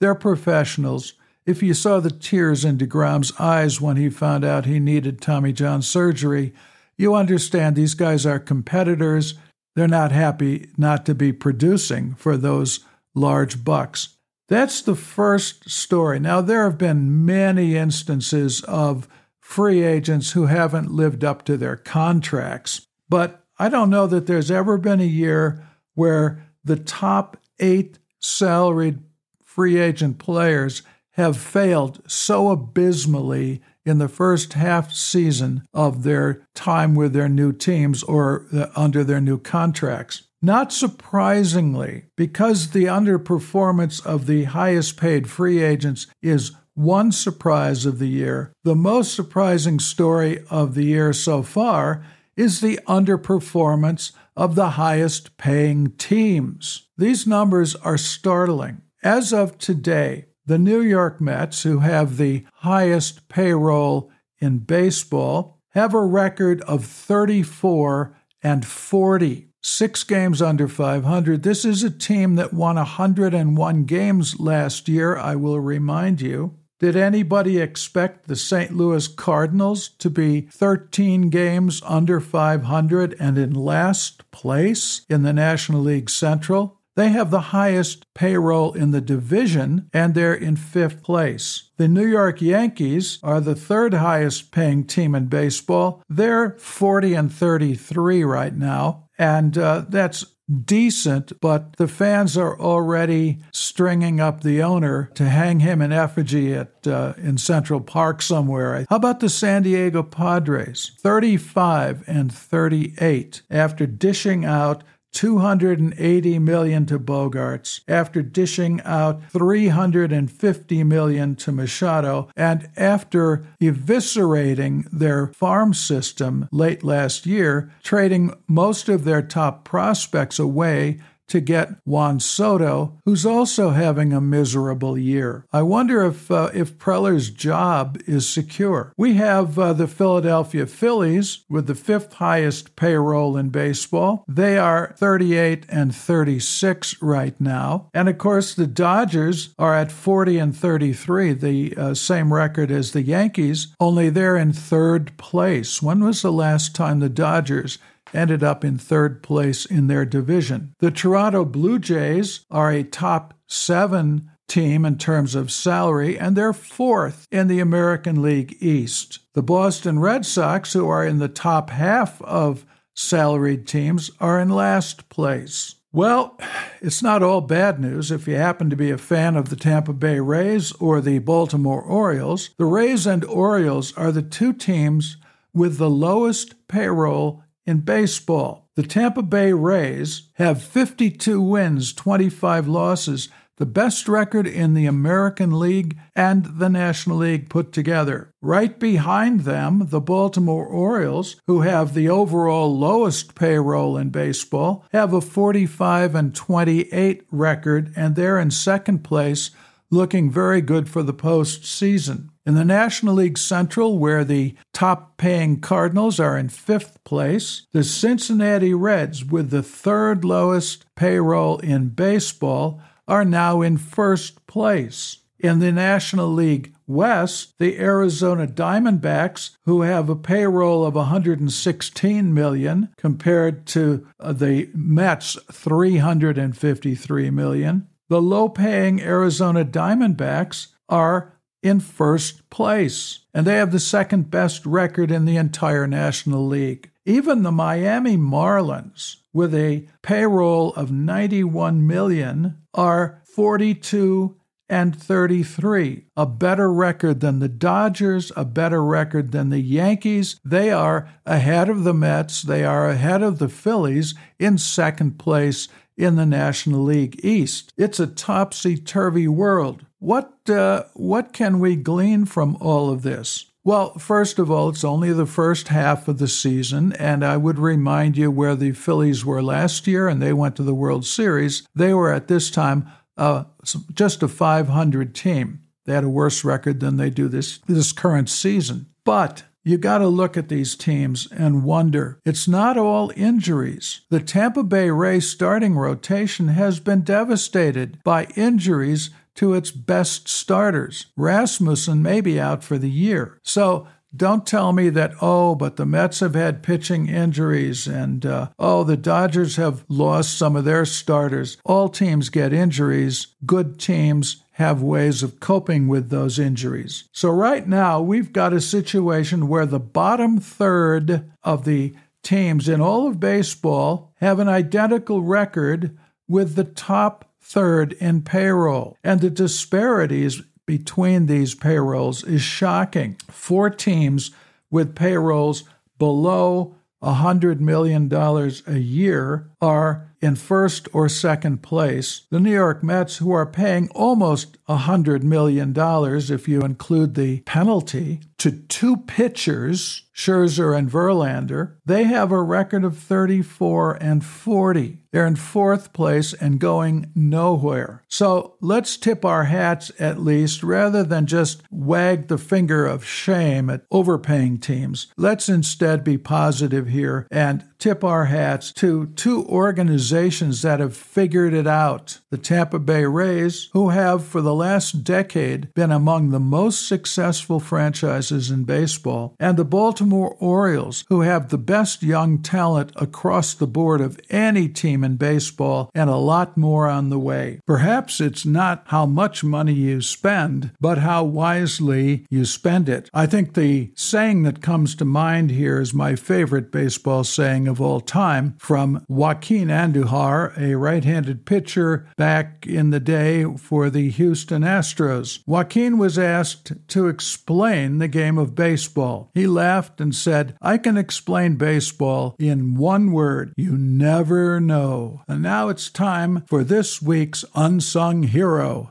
They're 0.00 0.14
professionals. 0.14 1.14
If 1.50 1.64
you 1.64 1.74
saw 1.74 1.98
the 1.98 2.12
tears 2.12 2.64
in 2.64 2.78
DeGrom's 2.78 3.32
eyes 3.36 3.80
when 3.80 3.96
he 3.96 4.08
found 4.08 4.44
out 4.44 4.66
he 4.66 4.78
needed 4.78 5.20
Tommy 5.20 5.52
John 5.52 5.82
surgery, 5.82 6.54
you 6.96 7.16
understand 7.16 7.74
these 7.74 7.94
guys 7.94 8.24
are 8.24 8.38
competitors. 8.38 9.34
They're 9.74 9.88
not 9.88 10.12
happy 10.12 10.70
not 10.76 11.04
to 11.06 11.14
be 11.14 11.32
producing 11.32 12.14
for 12.14 12.36
those 12.36 12.84
large 13.16 13.64
bucks. 13.64 14.10
That's 14.46 14.80
the 14.80 14.94
first 14.94 15.68
story. 15.68 16.20
Now, 16.20 16.40
there 16.40 16.62
have 16.62 16.78
been 16.78 17.26
many 17.26 17.76
instances 17.76 18.62
of 18.62 19.08
free 19.40 19.82
agents 19.82 20.30
who 20.30 20.46
haven't 20.46 20.92
lived 20.92 21.24
up 21.24 21.44
to 21.46 21.56
their 21.56 21.74
contracts, 21.74 22.86
but 23.08 23.44
I 23.58 23.68
don't 23.68 23.90
know 23.90 24.06
that 24.06 24.28
there's 24.28 24.52
ever 24.52 24.78
been 24.78 25.00
a 25.00 25.04
year 25.04 25.66
where 25.94 26.46
the 26.62 26.76
top 26.76 27.38
eight 27.58 27.98
salaried 28.20 29.00
free 29.42 29.78
agent 29.80 30.18
players 30.18 30.82
have 31.20 31.36
failed 31.36 32.02
so 32.06 32.50
abysmally 32.50 33.60
in 33.84 33.98
the 33.98 34.08
first 34.08 34.54
half 34.54 34.92
season 34.92 35.62
of 35.72 36.02
their 36.02 36.46
time 36.54 36.94
with 36.94 37.12
their 37.12 37.28
new 37.28 37.52
teams 37.52 38.02
or 38.02 38.46
under 38.74 39.04
their 39.04 39.20
new 39.20 39.38
contracts. 39.38 40.24
Not 40.42 40.72
surprisingly, 40.72 42.04
because 42.16 42.70
the 42.70 42.84
underperformance 42.84 44.04
of 44.04 44.26
the 44.26 44.44
highest 44.44 44.96
paid 44.96 45.28
free 45.28 45.62
agents 45.62 46.06
is 46.22 46.52
one 46.74 47.12
surprise 47.12 47.84
of 47.84 47.98
the 47.98 48.08
year, 48.08 48.52
the 48.64 48.74
most 48.74 49.14
surprising 49.14 49.78
story 49.78 50.42
of 50.48 50.74
the 50.74 50.84
year 50.84 51.12
so 51.12 51.42
far 51.42 52.02
is 52.36 52.60
the 52.60 52.80
underperformance 52.86 54.12
of 54.34 54.54
the 54.54 54.70
highest 54.70 55.36
paying 55.36 55.90
teams. 55.98 56.88
These 56.96 57.26
numbers 57.26 57.74
are 57.76 57.98
startling. 57.98 58.80
As 59.02 59.32
of 59.32 59.58
today, 59.58 60.26
the 60.50 60.58
New 60.58 60.80
York 60.80 61.20
Mets, 61.20 61.62
who 61.62 61.78
have 61.78 62.16
the 62.16 62.44
highest 62.54 63.28
payroll 63.28 64.10
in 64.40 64.58
baseball, 64.58 65.60
have 65.74 65.94
a 65.94 66.04
record 66.04 66.60
of 66.62 66.84
34 66.84 68.18
and 68.42 68.66
40 68.66 69.46
six 69.62 70.02
games 70.02 70.42
under 70.42 70.66
500. 70.66 71.44
This 71.44 71.64
is 71.64 71.84
a 71.84 71.90
team 71.90 72.34
that 72.34 72.52
won 72.52 72.74
101 72.74 73.84
games 73.84 74.40
last 74.40 74.88
year, 74.88 75.16
I 75.16 75.36
will 75.36 75.60
remind 75.60 76.20
you. 76.20 76.56
Did 76.80 76.96
anybody 76.96 77.58
expect 77.60 78.26
the 78.26 78.34
St. 78.34 78.74
Louis 78.74 79.06
Cardinals 79.06 79.90
to 79.98 80.10
be 80.10 80.48
13 80.50 81.30
games 81.30 81.80
under 81.84 82.18
500 82.18 83.14
and 83.20 83.38
in 83.38 83.52
last 83.52 84.28
place 84.32 85.02
in 85.08 85.22
the 85.22 85.32
National 85.32 85.82
League 85.82 86.10
Central? 86.10 86.79
They 87.00 87.08
have 87.08 87.30
the 87.30 87.40
highest 87.40 88.04
payroll 88.14 88.74
in 88.74 88.90
the 88.90 89.00
division, 89.00 89.88
and 89.90 90.14
they're 90.14 90.34
in 90.34 90.56
fifth 90.56 91.02
place. 91.02 91.70
The 91.78 91.88
New 91.88 92.06
York 92.06 92.42
Yankees 92.42 93.18
are 93.22 93.40
the 93.40 93.54
third 93.54 93.94
highest 93.94 94.52
paying 94.52 94.84
team 94.84 95.14
in 95.14 95.28
baseball. 95.28 96.02
They're 96.10 96.58
40 96.58 97.14
and 97.14 97.32
33 97.32 98.22
right 98.22 98.54
now, 98.54 99.08
and 99.18 99.56
uh, 99.56 99.86
that's 99.88 100.26
decent, 100.50 101.32
but 101.40 101.76
the 101.76 101.88
fans 101.88 102.36
are 102.36 102.60
already 102.60 103.38
stringing 103.50 104.20
up 104.20 104.42
the 104.42 104.62
owner 104.62 105.10
to 105.14 105.24
hang 105.24 105.60
him 105.60 105.80
in 105.80 105.92
effigy 105.92 106.52
at 106.52 106.86
uh, 106.86 107.14
in 107.16 107.38
Central 107.38 107.80
Park 107.80 108.20
somewhere. 108.20 108.84
How 108.90 108.96
about 108.96 109.20
the 109.20 109.30
San 109.30 109.62
Diego 109.62 110.02
Padres? 110.02 110.92
35 111.00 112.04
and 112.06 112.30
38 112.30 113.40
after 113.48 113.86
dishing 113.86 114.44
out 114.44 114.84
280 115.12 116.38
million 116.38 116.86
to 116.86 116.98
Bogaerts 116.98 117.80
after 117.88 118.22
dishing 118.22 118.80
out 118.84 119.22
350 119.30 120.84
million 120.84 121.36
to 121.36 121.52
Machado 121.52 122.28
and 122.36 122.68
after 122.76 123.44
eviscerating 123.60 124.88
their 124.92 125.26
farm 125.28 125.74
system 125.74 126.48
late 126.52 126.84
last 126.84 127.26
year, 127.26 127.72
trading 127.82 128.34
most 128.46 128.88
of 128.88 129.04
their 129.04 129.22
top 129.22 129.64
prospects 129.64 130.38
away 130.38 130.98
to 131.30 131.40
get 131.40 131.70
Juan 131.84 132.20
Soto, 132.20 133.00
who's 133.04 133.24
also 133.24 133.70
having 133.70 134.12
a 134.12 134.20
miserable 134.20 134.98
year. 134.98 135.46
I 135.52 135.62
wonder 135.62 136.04
if 136.04 136.30
uh, 136.30 136.50
if 136.52 136.78
Preller's 136.78 137.30
job 137.30 137.98
is 138.06 138.28
secure. 138.28 138.92
We 138.96 139.14
have 139.14 139.58
uh, 139.58 139.72
the 139.72 139.88
Philadelphia 139.88 140.66
Phillies 140.66 141.44
with 141.48 141.66
the 141.66 141.74
fifth 141.74 142.14
highest 142.14 142.76
payroll 142.76 143.36
in 143.36 143.50
baseball. 143.50 144.24
They 144.28 144.58
are 144.58 144.94
38 144.98 145.66
and 145.68 145.94
36 145.94 147.00
right 147.02 147.40
now, 147.40 147.88
and 147.94 148.08
of 148.08 148.18
course 148.18 148.54
the 148.54 148.66
Dodgers 148.66 149.54
are 149.58 149.74
at 149.74 149.92
40 149.92 150.38
and 150.38 150.56
33, 150.56 151.32
the 151.32 151.74
uh, 151.76 151.94
same 151.94 152.32
record 152.32 152.70
as 152.70 152.92
the 152.92 153.02
Yankees. 153.02 153.74
Only 153.78 154.10
they're 154.10 154.36
in 154.36 154.52
third 154.52 155.16
place. 155.16 155.80
When 155.82 156.04
was 156.04 156.22
the 156.22 156.32
last 156.32 156.74
time 156.74 157.00
the 157.00 157.08
Dodgers 157.08 157.78
ended 158.12 158.42
up 158.42 158.64
in 158.64 158.78
third 158.78 159.22
place 159.22 159.64
in 159.66 159.86
their 159.86 160.04
division. 160.04 160.74
The 160.78 160.90
Toronto 160.90 161.44
Blue 161.44 161.78
Jays 161.78 162.44
are 162.50 162.70
a 162.70 162.82
top 162.82 163.34
seven 163.46 164.30
team 164.48 164.84
in 164.84 164.98
terms 164.98 165.34
of 165.34 165.52
salary, 165.52 166.18
and 166.18 166.36
they're 166.36 166.52
fourth 166.52 167.26
in 167.30 167.46
the 167.46 167.60
American 167.60 168.20
League 168.20 168.56
East. 168.60 169.20
The 169.34 169.42
Boston 169.42 170.00
Red 170.00 170.26
Sox, 170.26 170.72
who 170.72 170.88
are 170.88 171.06
in 171.06 171.18
the 171.18 171.28
top 171.28 171.70
half 171.70 172.20
of 172.22 172.66
salaried 172.94 173.66
teams, 173.66 174.10
are 174.20 174.40
in 174.40 174.48
last 174.48 175.08
place. 175.08 175.76
Well, 175.92 176.38
it's 176.80 177.02
not 177.02 177.22
all 177.22 177.40
bad 177.40 177.80
news 177.80 178.12
if 178.12 178.28
you 178.28 178.36
happen 178.36 178.70
to 178.70 178.76
be 178.76 178.90
a 178.90 178.98
fan 178.98 179.36
of 179.36 179.48
the 179.48 179.56
Tampa 179.56 179.92
Bay 179.92 180.20
Rays 180.20 180.72
or 180.72 181.00
the 181.00 181.18
Baltimore 181.18 181.82
Orioles. 181.82 182.50
The 182.58 182.64
Rays 182.64 183.06
and 183.06 183.24
Orioles 183.24 183.96
are 183.96 184.12
the 184.12 184.22
two 184.22 184.52
teams 184.52 185.16
with 185.52 185.78
the 185.78 185.90
lowest 185.90 186.68
payroll 186.68 187.42
in 187.70 187.80
baseball. 187.80 188.68
The 188.74 188.82
Tampa 188.82 189.22
Bay 189.22 189.52
Rays 189.52 190.28
have 190.34 190.62
52 190.62 191.40
wins, 191.40 191.94
25 191.94 192.68
losses, 192.68 193.28
the 193.56 193.66
best 193.66 194.08
record 194.08 194.46
in 194.46 194.72
the 194.72 194.86
American 194.86 195.58
League 195.58 195.98
and 196.16 196.46
the 196.58 196.70
National 196.70 197.18
League 197.18 197.50
put 197.50 197.72
together. 197.72 198.32
Right 198.40 198.78
behind 198.80 199.40
them, 199.40 199.88
the 199.90 200.00
Baltimore 200.00 200.64
Orioles, 200.64 201.36
who 201.46 201.60
have 201.60 201.92
the 201.92 202.08
overall 202.08 202.74
lowest 202.74 203.34
payroll 203.34 203.98
in 203.98 204.08
baseball, 204.08 204.86
have 204.92 205.12
a 205.12 205.20
45 205.20 206.14
and 206.14 206.34
28 206.34 207.26
record, 207.30 207.92
and 207.94 208.16
they're 208.16 208.38
in 208.38 208.50
second 208.50 209.04
place, 209.04 209.50
looking 209.90 210.30
very 210.30 210.62
good 210.62 210.88
for 210.88 211.02
the 211.02 211.12
postseason. 211.12 212.29
In 212.46 212.54
the 212.54 212.64
National 212.64 213.14
League 213.14 213.36
Central, 213.36 213.98
where 213.98 214.24
the 214.24 214.54
top 214.72 215.18
paying 215.18 215.60
Cardinals 215.60 216.18
are 216.18 216.38
in 216.38 216.48
fifth 216.48 217.02
place, 217.04 217.66
the 217.72 217.84
Cincinnati 217.84 218.72
Reds, 218.72 219.24
with 219.24 219.50
the 219.50 219.62
third 219.62 220.24
lowest 220.24 220.86
payroll 220.96 221.58
in 221.58 221.90
baseball, 221.90 222.80
are 223.06 223.26
now 223.26 223.60
in 223.60 223.76
first 223.76 224.46
place. 224.46 225.18
In 225.38 225.58
the 225.58 225.72
National 225.72 226.30
League 226.30 226.74
West, 226.86 227.54
the 227.58 227.78
Arizona 227.78 228.46
Diamondbacks, 228.46 229.56
who 229.64 229.82
have 229.82 230.08
a 230.08 230.16
payroll 230.16 230.84
of 230.84 230.94
116 230.94 232.34
million 232.34 232.88
compared 232.96 233.66
to 233.66 234.06
uh, 234.18 234.32
the 234.32 234.70
Mets 234.74 235.38
353 235.52 237.30
million, 237.30 237.88
the 238.08 238.20
low-paying 238.20 239.00
Arizona 239.00 239.64
Diamondbacks 239.64 240.68
are 240.88 241.39
in 241.62 241.80
first 241.80 242.48
place, 242.50 243.20
and 243.34 243.46
they 243.46 243.56
have 243.56 243.72
the 243.72 243.80
second 243.80 244.30
best 244.30 244.64
record 244.64 245.10
in 245.10 245.24
the 245.24 245.36
entire 245.36 245.86
National 245.86 246.46
League. 246.46 246.90
Even 247.04 247.42
the 247.42 247.52
Miami 247.52 248.16
Marlins, 248.16 249.16
with 249.32 249.54
a 249.54 249.86
payroll 250.02 250.72
of 250.74 250.90
91 250.90 251.86
million, 251.86 252.58
are 252.74 253.20
42 253.24 254.36
and 254.68 254.94
33, 254.94 256.06
a 256.16 256.26
better 256.26 256.72
record 256.72 257.18
than 257.20 257.40
the 257.40 257.48
Dodgers, 257.48 258.30
a 258.36 258.44
better 258.44 258.84
record 258.84 259.32
than 259.32 259.50
the 259.50 259.60
Yankees. 259.60 260.38
They 260.44 260.70
are 260.70 261.10
ahead 261.26 261.68
of 261.68 261.82
the 261.82 261.92
Mets, 261.92 262.42
they 262.42 262.64
are 262.64 262.88
ahead 262.88 263.20
of 263.20 263.40
the 263.40 263.48
Phillies 263.48 264.14
in 264.38 264.58
second 264.58 265.18
place 265.18 265.66
in 266.00 266.16
the 266.16 266.26
National 266.26 266.82
League 266.82 267.22
East. 267.22 267.72
It's 267.76 268.00
a 268.00 268.06
topsy 268.06 268.76
turvy 268.76 269.28
world. 269.28 269.84
What, 269.98 270.48
uh, 270.48 270.84
what 270.94 271.32
can 271.32 271.60
we 271.60 271.76
glean 271.76 272.24
from 272.24 272.56
all 272.60 272.90
of 272.90 273.02
this? 273.02 273.46
Well, 273.62 273.98
first 273.98 274.38
of 274.38 274.50
all, 274.50 274.70
it's 274.70 274.84
only 274.84 275.12
the 275.12 275.26
first 275.26 275.68
half 275.68 276.08
of 276.08 276.16
the 276.16 276.28
season, 276.28 276.94
and 276.94 277.22
I 277.22 277.36
would 277.36 277.58
remind 277.58 278.16
you 278.16 278.30
where 278.30 278.56
the 278.56 278.72
Phillies 278.72 279.24
were 279.24 279.42
last 279.42 279.86
year, 279.86 280.08
and 280.08 280.22
they 280.22 280.32
went 280.32 280.56
to 280.56 280.62
the 280.62 280.74
World 280.74 281.04
Series. 281.04 281.68
They 281.74 281.92
were 281.92 282.10
at 282.10 282.28
this 282.28 282.50
time 282.50 282.90
uh, 283.18 283.44
just 283.92 284.22
a 284.22 284.28
500 284.28 285.14
team. 285.14 285.60
They 285.84 285.92
had 285.92 286.04
a 286.04 286.08
worse 286.08 286.42
record 286.42 286.80
than 286.80 286.96
they 286.96 287.10
do 287.10 287.28
this 287.28 287.58
this 287.66 287.92
current 287.92 288.30
season. 288.30 288.86
But 289.04 289.42
you 289.62 289.76
got 289.78 289.98
to 289.98 290.08
look 290.08 290.36
at 290.36 290.48
these 290.48 290.74
teams 290.74 291.30
and 291.30 291.64
wonder 291.64 292.18
it's 292.24 292.48
not 292.48 292.78
all 292.78 293.12
injuries. 293.16 294.00
The 294.10 294.20
Tampa 294.20 294.62
Bay 294.62 294.90
Rays 294.90 295.28
starting 295.28 295.74
rotation 295.74 296.48
has 296.48 296.80
been 296.80 297.02
devastated 297.02 297.98
by 298.04 298.24
injuries 298.36 299.10
to 299.36 299.54
its 299.54 299.70
best 299.70 300.28
starters. 300.28 301.06
Rasmussen 301.16 302.02
may 302.02 302.20
be 302.20 302.40
out 302.40 302.64
for 302.64 302.78
the 302.78 302.90
year. 302.90 303.38
So 303.42 303.86
don't 304.14 304.46
tell 304.46 304.72
me 304.72 304.88
that, 304.90 305.12
oh, 305.20 305.54
but 305.54 305.76
the 305.76 305.86
Mets 305.86 306.20
have 306.20 306.34
had 306.34 306.62
pitching 306.62 307.08
injuries 307.08 307.86
and, 307.86 308.26
uh, 308.26 308.48
oh, 308.58 308.82
the 308.84 308.96
Dodgers 308.96 309.56
have 309.56 309.84
lost 309.88 310.36
some 310.36 310.56
of 310.56 310.64
their 310.64 310.84
starters. 310.84 311.58
All 311.64 311.88
teams 311.88 312.28
get 312.28 312.52
injuries. 312.52 313.28
Good 313.46 313.78
teams 313.78 314.42
have 314.52 314.82
ways 314.82 315.22
of 315.22 315.40
coping 315.40 315.88
with 315.88 316.10
those 316.10 316.38
injuries. 316.38 317.04
So, 317.12 317.30
right 317.30 317.66
now, 317.66 318.02
we've 318.02 318.32
got 318.32 318.52
a 318.52 318.60
situation 318.60 319.48
where 319.48 319.64
the 319.64 319.80
bottom 319.80 320.38
third 320.38 321.30
of 321.42 321.64
the 321.64 321.94
teams 322.22 322.68
in 322.68 322.80
all 322.80 323.06
of 323.06 323.20
baseball 323.20 324.12
have 324.16 324.38
an 324.38 324.48
identical 324.48 325.22
record 325.22 325.96
with 326.28 326.56
the 326.56 326.64
top 326.64 327.24
third 327.40 327.94
in 327.94 328.22
payroll. 328.22 328.96
And 329.02 329.20
the 329.20 329.30
disparities 329.30 330.42
between 330.70 331.26
these 331.26 331.52
payrolls 331.56 332.22
is 332.22 332.42
shocking. 332.42 333.16
Four 333.28 333.70
teams 333.70 334.30
with 334.70 334.94
payrolls 334.94 335.64
below 335.98 336.76
$100 337.02 337.58
million 337.58 338.08
a 338.14 338.78
year 338.78 339.50
are 339.60 340.14
in 340.20 340.36
first 340.36 340.86
or 340.92 341.08
second 341.08 341.60
place. 341.60 342.22
The 342.30 342.38
New 342.38 342.52
York 342.52 342.84
Mets, 342.84 343.16
who 343.16 343.32
are 343.32 343.46
paying 343.46 343.88
almost 343.88 344.64
$100 344.66 345.24
million 345.24 345.74
if 345.76 346.46
you 346.46 346.60
include 346.60 347.16
the 347.16 347.40
penalty, 347.40 348.20
to 348.38 348.52
two 348.52 348.98
pitchers, 348.98 350.02
Scherzer 350.20 350.76
and 350.76 350.90
Verlander, 350.90 351.76
they 351.86 352.04
have 352.04 352.30
a 352.30 352.42
record 352.42 352.84
of 352.84 352.98
34 352.98 353.94
and 354.02 354.22
40. 354.22 354.98
They're 355.12 355.26
in 355.26 355.36
fourth 355.36 355.92
place 355.92 356.32
and 356.34 356.60
going 356.60 357.10
nowhere. 357.14 358.02
So 358.06 358.56
let's 358.60 358.96
tip 358.96 359.24
our 359.24 359.44
hats 359.44 359.90
at 359.98 360.20
least 360.20 360.62
rather 360.62 361.02
than 361.02 361.26
just 361.26 361.62
wag 361.70 362.28
the 362.28 362.38
finger 362.38 362.86
of 362.86 363.04
shame 363.04 363.70
at 363.70 363.84
overpaying 363.90 364.58
teams. 364.58 365.08
Let's 365.16 365.48
instead 365.48 366.04
be 366.04 366.18
positive 366.18 366.88
here 366.88 367.26
and 367.30 367.64
tip 367.78 368.04
our 368.04 368.26
hats 368.26 368.72
to 368.74 369.06
two 369.16 369.44
organizations 369.46 370.62
that 370.62 370.80
have 370.80 370.96
figured 370.96 371.54
it 371.54 371.66
out. 371.66 372.20
The 372.30 372.38
Tampa 372.38 372.78
Bay 372.78 373.04
Rays, 373.04 373.70
who 373.72 373.88
have 373.88 374.24
for 374.24 374.42
the 374.42 374.54
last 374.54 375.02
decade 375.02 375.72
been 375.74 375.90
among 375.90 376.30
the 376.30 376.38
most 376.38 376.86
successful 376.86 377.58
franchises 377.58 378.50
in 378.50 378.64
baseball, 378.64 379.34
and 379.40 379.56
the 379.56 379.64
Baltimore 379.64 380.09
Orioles, 380.12 381.04
who 381.08 381.20
have 381.22 381.48
the 381.48 381.58
best 381.58 382.02
young 382.02 382.42
talent 382.42 382.92
across 382.96 383.54
the 383.54 383.66
board 383.66 384.00
of 384.00 384.20
any 384.30 384.68
team 384.68 385.04
in 385.04 385.16
baseball 385.16 385.90
and 385.94 386.10
a 386.10 386.16
lot 386.16 386.56
more 386.56 386.88
on 386.88 387.10
the 387.10 387.18
way. 387.18 387.60
Perhaps 387.66 388.20
it's 388.20 388.44
not 388.44 388.84
how 388.86 389.06
much 389.06 389.44
money 389.44 389.72
you 389.72 390.00
spend, 390.00 390.72
but 390.80 390.98
how 390.98 391.24
wisely 391.24 392.26
you 392.30 392.44
spend 392.44 392.88
it. 392.88 393.08
I 393.14 393.26
think 393.26 393.54
the 393.54 393.92
saying 393.94 394.42
that 394.42 394.62
comes 394.62 394.94
to 394.96 395.04
mind 395.04 395.50
here 395.50 395.80
is 395.80 395.94
my 395.94 396.16
favorite 396.16 396.72
baseball 396.72 397.24
saying 397.24 397.68
of 397.68 397.80
all 397.80 398.00
time 398.00 398.56
from 398.58 399.04
Joaquin 399.08 399.68
Andujar, 399.68 400.56
a 400.58 400.76
right 400.76 401.04
handed 401.04 401.46
pitcher 401.46 402.06
back 402.16 402.66
in 402.66 402.90
the 402.90 403.00
day 403.00 403.44
for 403.56 403.90
the 403.90 404.10
Houston 404.10 404.62
Astros. 404.62 405.40
Joaquin 405.46 405.98
was 405.98 406.18
asked 406.18 406.72
to 406.88 407.08
explain 407.08 407.98
the 407.98 408.08
game 408.08 408.38
of 408.38 408.54
baseball. 408.54 409.30
He 409.34 409.46
laughed 409.46 409.99
and 410.00 410.14
said, 410.14 410.56
I 410.60 410.78
can 410.78 410.96
explain 410.96 411.56
baseball 411.56 412.34
in 412.38 412.74
one 412.74 413.12
word 413.12 413.52
you 413.56 413.76
never 413.76 414.60
know. 414.60 415.22
And 415.28 415.42
now 415.42 415.68
it's 415.68 415.90
time 415.90 416.44
for 416.46 416.64
this 416.64 417.00
week's 417.02 417.44
Unsung 417.54 418.24
Hero. 418.24 418.90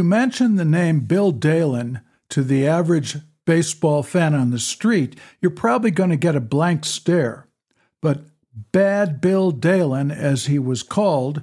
You 0.00 0.04
mention 0.04 0.56
the 0.56 0.64
name 0.64 1.00
Bill 1.00 1.30
Dahlen 1.30 2.00
to 2.30 2.42
the 2.42 2.66
average 2.66 3.18
baseball 3.44 4.02
fan 4.02 4.34
on 4.34 4.50
the 4.50 4.58
street, 4.58 5.14
you're 5.42 5.50
probably 5.50 5.90
going 5.90 6.08
to 6.08 6.16
get 6.16 6.34
a 6.34 6.40
blank 6.40 6.86
stare. 6.86 7.46
But 8.00 8.22
Bad 8.72 9.20
Bill 9.20 9.52
Dahlen, 9.52 10.10
as 10.10 10.46
he 10.46 10.58
was 10.58 10.82
called, 10.82 11.42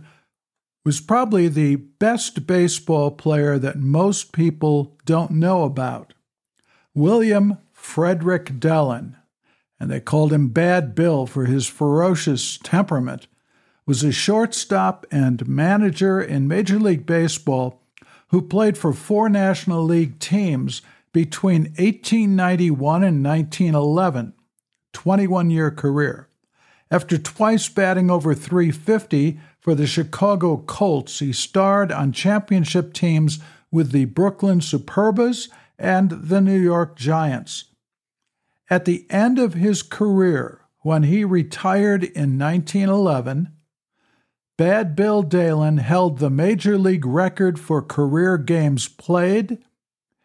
was 0.84 1.00
probably 1.00 1.48
the 1.48 1.76
best 1.76 2.48
baseball 2.48 3.12
player 3.12 3.60
that 3.60 3.78
most 3.78 4.32
people 4.32 4.98
don't 5.06 5.34
know 5.34 5.62
about. 5.62 6.16
William 6.96 7.60
Frederick 7.74 8.60
Dahlen, 8.60 9.18
and 9.80 9.92
they 9.92 10.00
called 10.00 10.34
him 10.34 10.48
Bad 10.48 10.96
Bill 10.96 11.28
for 11.28 11.46
his 11.46 11.68
ferocious 11.68 12.58
temperament, 12.64 13.28
was 13.86 14.04
a 14.04 14.12
shortstop 14.12 15.06
and 15.12 15.48
manager 15.48 16.20
in 16.20 16.48
Major 16.48 16.80
League 16.80 17.06
Baseball 17.06 17.84
who 18.30 18.42
played 18.42 18.78
for 18.78 18.94
four 18.94 19.30
National 19.30 19.84
League 19.84 20.20
teams 20.20 20.82
between 21.14 21.64
1891 21.78 23.04
and 23.04 23.24
1911, 23.24 24.34
21 24.94 25.50
year 25.50 25.72
career. 25.72 26.28
After 26.90 27.18
twice 27.18 27.68
batting 27.68 28.10
over 28.10 28.34
350 28.34 29.40
for 29.60 29.76
the 29.76 29.88
Chicago 29.88 30.58
Colts, 30.58 31.20
he 31.20 31.34
starred 31.34 31.92
on 31.92 32.12
championship 32.12 32.94
teams 32.94 33.40
with 33.72 33.92
the 33.92 34.06
Brooklyn 34.06 34.60
Superbas 34.60 35.50
and 35.78 36.12
the 36.12 36.40
New 36.40 36.60
York 36.60 36.96
Giants. 36.96 37.66
At 38.70 38.86
the 38.86 39.06
end 39.10 39.40
of 39.40 39.54
his 39.54 39.84
career, 39.84 40.62
when 40.80 41.04
he 41.04 41.26
retired 41.26 42.04
in 42.04 42.38
1911, 42.38 43.54
Bad 44.58 44.96
Bill 44.96 45.24
Dahlen 45.24 45.80
held 45.80 46.18
the 46.18 46.32
major 46.32 46.80
league 46.80 47.06
record 47.06 47.60
for 47.60 47.84
career 47.84 48.40
games 48.40 48.88
played. 48.88 49.60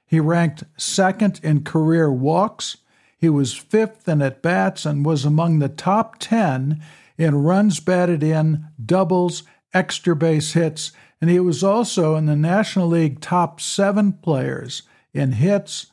He 0.07 0.21
ranked 0.21 0.65
second 0.79 1.39
in 1.43 1.65
career 1.65 2.11
walks. 2.11 2.79
He 3.19 3.29
was 3.29 3.53
fifth 3.53 4.09
in 4.09 4.23
at 4.23 4.41
bats 4.41 4.87
and 4.87 5.05
was 5.05 5.27
among 5.27 5.59
the 5.59 5.69
top 5.69 6.17
10 6.19 6.83
in 7.19 7.43
runs 7.43 7.79
batted 7.79 8.23
in, 8.23 8.69
doubles, 8.83 9.43
extra 9.75 10.17
base 10.17 10.55
hits, 10.55 10.93
and 11.21 11.29
he 11.29 11.39
was 11.39 11.63
also 11.63 12.17
in 12.17 12.25
the 12.25 12.35
National 12.35 12.89
League 12.89 13.21
top 13.21 13.61
seven 13.61 14.15
players 14.15 14.85
in 15.13 15.33
hits, 15.33 15.89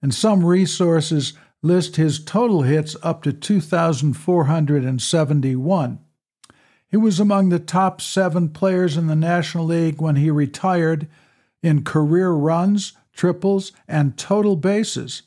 and 0.00 0.14
some 0.14 0.44
resources 0.44 1.32
list 1.64 1.96
his 1.96 2.24
total 2.24 2.62
hits 2.62 2.94
up 3.02 3.24
to 3.24 3.32
2,471. 3.32 5.98
He 6.96 7.02
was 7.02 7.20
among 7.20 7.50
the 7.50 7.58
top 7.58 8.00
seven 8.00 8.48
players 8.48 8.96
in 8.96 9.06
the 9.06 9.14
National 9.14 9.66
League 9.66 10.00
when 10.00 10.16
he 10.16 10.30
retired 10.30 11.06
in 11.62 11.84
career 11.84 12.30
runs, 12.30 12.94
triples, 13.12 13.72
and 13.86 14.16
total 14.16 14.56
bases, 14.56 15.20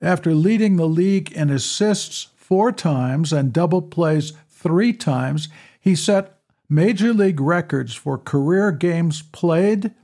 after 0.00 0.34
leading 0.34 0.74
the 0.74 0.88
league 0.88 1.30
in 1.30 1.48
assists 1.48 2.26
four 2.34 2.72
times 2.72 3.32
and 3.32 3.52
double 3.52 3.82
plays 3.82 4.32
three 4.48 4.92
times, 4.92 5.48
he 5.78 5.94
set 5.94 6.40
major 6.68 7.14
league 7.14 7.40
records 7.40 7.94
for 7.94 8.18
career 8.18 8.72
games 8.72 9.22
played, 9.22 9.94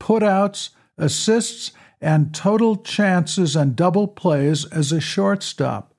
putouts, 0.00 0.70
assists, 0.96 1.72
and 2.00 2.34
total 2.34 2.76
chances 2.76 3.54
and 3.54 3.76
double 3.76 4.08
plays 4.08 4.64
as 4.72 4.90
a 4.90 5.02
shortstop. 5.02 5.92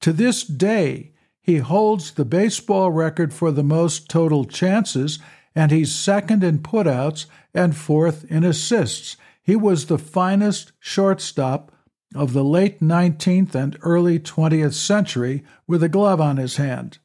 To 0.00 0.12
this 0.12 0.42
day, 0.42 1.12
he 1.48 1.56
holds 1.56 2.10
the 2.10 2.26
baseball 2.26 2.90
record 2.90 3.32
for 3.32 3.50
the 3.50 3.62
most 3.62 4.10
total 4.10 4.44
chances, 4.44 5.18
and 5.54 5.70
he's 5.70 5.94
second 5.94 6.44
in 6.44 6.58
putouts 6.58 7.24
and 7.54 7.74
fourth 7.74 8.30
in 8.30 8.44
assists. 8.44 9.16
He 9.42 9.56
was 9.56 9.86
the 9.86 9.96
finest 9.96 10.72
shortstop 10.78 11.72
of 12.14 12.34
the 12.34 12.44
late 12.44 12.80
19th 12.80 13.54
and 13.54 13.78
early 13.80 14.18
20th 14.18 14.74
century 14.74 15.42
with 15.66 15.82
a 15.82 15.88
glove 15.88 16.20
on 16.20 16.36
his 16.36 16.56
hand. 16.56 16.98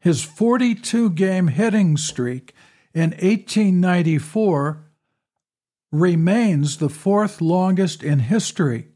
His 0.00 0.24
42 0.24 1.10
game 1.10 1.48
hitting 1.48 1.98
streak 1.98 2.54
in 2.94 3.10
1894 3.10 4.90
remains 5.92 6.78
the 6.78 6.88
fourth 6.88 7.42
longest 7.42 8.02
in 8.02 8.20
history 8.20 8.88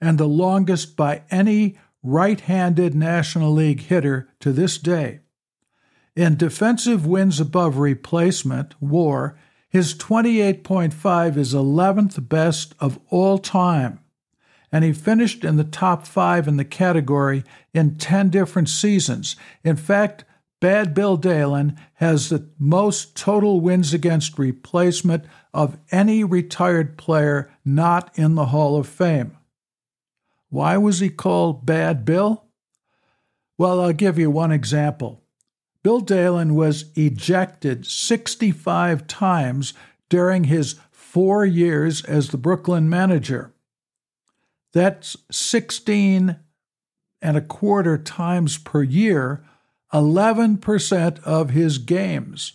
and 0.00 0.18
the 0.18 0.26
longest 0.26 0.96
by 0.96 1.22
any 1.30 1.78
right 2.06 2.40
handed 2.40 2.94
National 2.94 3.52
League 3.52 3.80
hitter 3.80 4.28
to 4.40 4.52
this 4.52 4.78
day. 4.78 5.20
In 6.14 6.36
defensive 6.36 7.04
wins 7.04 7.40
above 7.40 7.78
replacement, 7.78 8.80
WAR, 8.80 9.36
his 9.68 9.92
28.5 9.94 11.36
is 11.36 11.52
11th 11.52 12.28
best 12.28 12.74
of 12.80 12.98
all 13.10 13.38
time, 13.38 13.98
and 14.70 14.84
he 14.84 14.92
finished 14.92 15.44
in 15.44 15.56
the 15.56 15.64
top 15.64 16.06
five 16.06 16.46
in 16.46 16.56
the 16.56 16.64
category 16.64 17.42
in 17.74 17.96
10 17.96 18.30
different 18.30 18.68
seasons. 18.68 19.36
In 19.64 19.76
fact, 19.76 20.24
Bad 20.60 20.94
Bill 20.94 21.18
Dahlen 21.18 21.76
has 21.94 22.28
the 22.28 22.48
most 22.58 23.16
total 23.16 23.60
wins 23.60 23.92
against 23.92 24.38
replacement 24.38 25.24
of 25.52 25.76
any 25.90 26.24
retired 26.24 26.96
player 26.96 27.50
not 27.64 28.10
in 28.16 28.36
the 28.36 28.46
Hall 28.46 28.76
of 28.76 28.86
Fame. 28.86 29.36
Why 30.56 30.78
was 30.78 31.00
he 31.00 31.10
called 31.10 31.66
Bad 31.66 32.06
Bill? 32.06 32.46
Well, 33.58 33.78
I'll 33.78 33.92
give 33.92 34.18
you 34.18 34.30
one 34.30 34.50
example. 34.50 35.22
Bill 35.82 36.00
Dahlen 36.00 36.52
was 36.52 36.86
ejected 36.94 37.84
65 37.84 39.06
times 39.06 39.74
during 40.08 40.44
his 40.44 40.76
four 40.90 41.44
years 41.44 42.02
as 42.06 42.30
the 42.30 42.38
Brooklyn 42.38 42.88
manager. 42.88 43.52
That's 44.72 45.14
16 45.30 46.36
and 47.20 47.36
a 47.36 47.42
quarter 47.42 47.98
times 47.98 48.56
per 48.56 48.82
year 48.82 49.44
11% 49.92 51.22
of 51.22 51.50
his 51.50 51.76
games. 51.76 52.54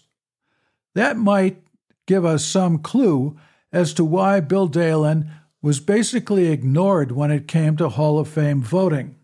That 0.95 1.17
might 1.17 1.61
give 2.07 2.25
us 2.25 2.43
some 2.43 2.79
clue 2.79 3.37
as 3.71 3.93
to 3.93 4.03
why 4.03 4.39
Bill 4.39 4.67
Dahlen 4.67 5.29
was 5.61 5.79
basically 5.79 6.47
ignored 6.47 7.11
when 7.11 7.31
it 7.31 7.47
came 7.47 7.77
to 7.77 7.89
Hall 7.89 8.17
of 8.19 8.27
Fame 8.27 8.61
voting. 8.61 9.15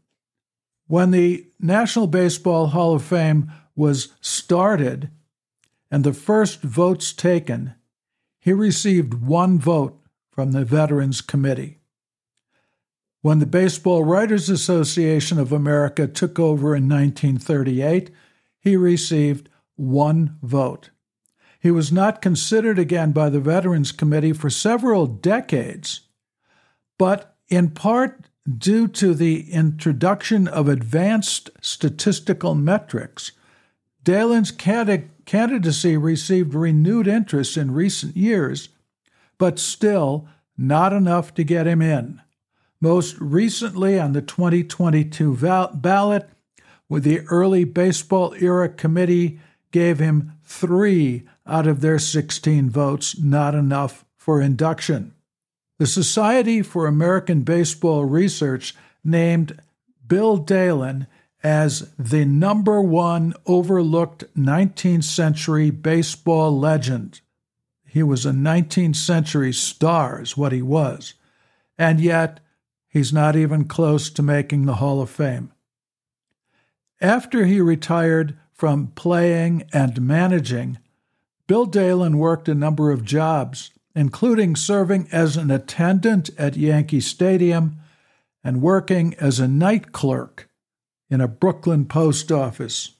When 0.88 1.12
the 1.12 1.48
National 1.60 2.08
Baseball 2.08 2.68
Hall 2.68 2.96
of 2.96 3.04
Fame 3.04 3.52
was 3.76 4.14
started 4.22 5.10
and 5.90 6.04
the 6.04 6.14
first 6.14 6.62
votes 6.62 7.14
taken, 7.14 7.76
he 8.40 8.54
received 8.54 9.16
one 9.16 9.60
vote 9.60 10.00
from 10.32 10.52
the 10.52 10.64
Veterans 10.64 11.22
Committee. 11.22 11.80
When 13.22 13.40
the 13.40 13.46
Baseball 13.46 14.04
Writers 14.06 14.50
Association 14.50 15.40
of 15.40 15.52
America 15.52 16.08
took 16.08 16.40
over 16.40 16.76
in 16.76 16.88
1938, 16.88 18.12
he 18.60 18.78
received 18.78 19.50
one 19.76 20.38
vote. 20.42 20.92
He 21.60 21.72
was 21.72 21.92
not 21.92 22.22
considered 22.22 22.78
again 22.78 23.12
by 23.12 23.30
the 23.30 23.40
Veterans 23.40 23.92
Committee 23.92 24.34
for 24.34 24.50
several 24.50 25.08
decades, 25.08 26.02
but 26.98 27.36
in 27.48 27.70
part 27.70 28.26
due 28.58 28.88
to 28.88 29.14
the 29.14 29.52
introduction 29.52 30.48
of 30.48 30.68
advanced 30.68 31.50
statistical 31.62 32.56
metrics, 32.56 33.32
Dahlen's 34.04 34.52
candidacy 34.52 35.98
received 35.98 36.54
renewed 36.54 37.08
interest 37.08 37.58
in 37.58 37.72
recent 37.72 38.16
years, 38.16 38.70
but 39.38 39.60
still 39.60 40.28
not 40.58 40.94
enough 40.94 41.34
to 41.34 41.44
get 41.44 41.68
him 41.68 41.82
in 41.82 42.22
most 42.80 43.18
recently 43.20 44.00
on 44.00 44.14
the 44.14 44.22
2022 44.22 45.36
val- 45.36 45.72
ballot, 45.74 46.30
the 46.90 47.22
early 47.22 47.64
baseball 47.64 48.34
era 48.40 48.70
committee 48.70 49.40
gave 49.72 50.00
him 50.00 50.34
three 50.44 51.24
out 51.46 51.68
of 51.68 51.82
their 51.82 52.00
16 52.00 52.70
votes, 52.70 53.20
not 53.20 53.56
enough 53.56 54.06
for 54.16 54.42
induction. 54.42 55.14
The 55.78 55.88
Society 55.88 56.62
for 56.62 56.88
American 56.88 57.42
Baseball 57.42 58.06
Research 58.06 58.76
named 59.04 59.60
Bill 60.08 60.38
Dahlen 60.38 61.08
as 61.44 61.92
the 62.00 62.26
number 62.26 62.82
one 62.82 63.34
overlooked 63.46 64.24
19th 64.36 65.04
century 65.04 65.70
baseball 65.70 66.58
legend. 66.58 67.22
He 67.86 68.02
was 68.04 68.26
a 68.26 68.32
19th 68.32 68.96
century 68.96 69.54
star, 69.54 70.22
is 70.22 70.36
what 70.36 70.52
he 70.52 70.62
was. 70.62 71.14
And 71.78 72.00
yet, 72.00 72.40
He's 72.98 73.14
not 73.14 73.36
even 73.36 73.66
close 73.66 74.10
to 74.10 74.24
making 74.24 74.66
the 74.66 74.76
Hall 74.76 75.02
of 75.02 75.10
Fame. 75.12 75.52
After 77.00 77.46
he 77.46 77.62
retired 77.62 78.36
from 78.52 78.88
playing 78.96 79.70
and 79.72 80.02
managing, 80.02 80.80
Bill 81.46 81.68
Dahlen 81.68 82.16
worked 82.16 82.50
a 82.50 82.56
number 82.56 82.90
of 82.90 83.06
jobs, 83.06 83.70
including 83.98 84.56
serving 84.56 85.08
as 85.12 85.36
an 85.38 85.50
attendant 85.50 86.30
at 86.38 86.56
Yankee 86.56 87.02
Stadium 87.02 87.80
and 88.44 88.62
working 88.62 89.16
as 89.16 89.40
a 89.40 89.48
night 89.48 89.92
clerk 89.92 90.48
in 91.10 91.20
a 91.20 91.28
Brooklyn 91.28 91.84
post 91.84 92.32
office. 92.32 92.92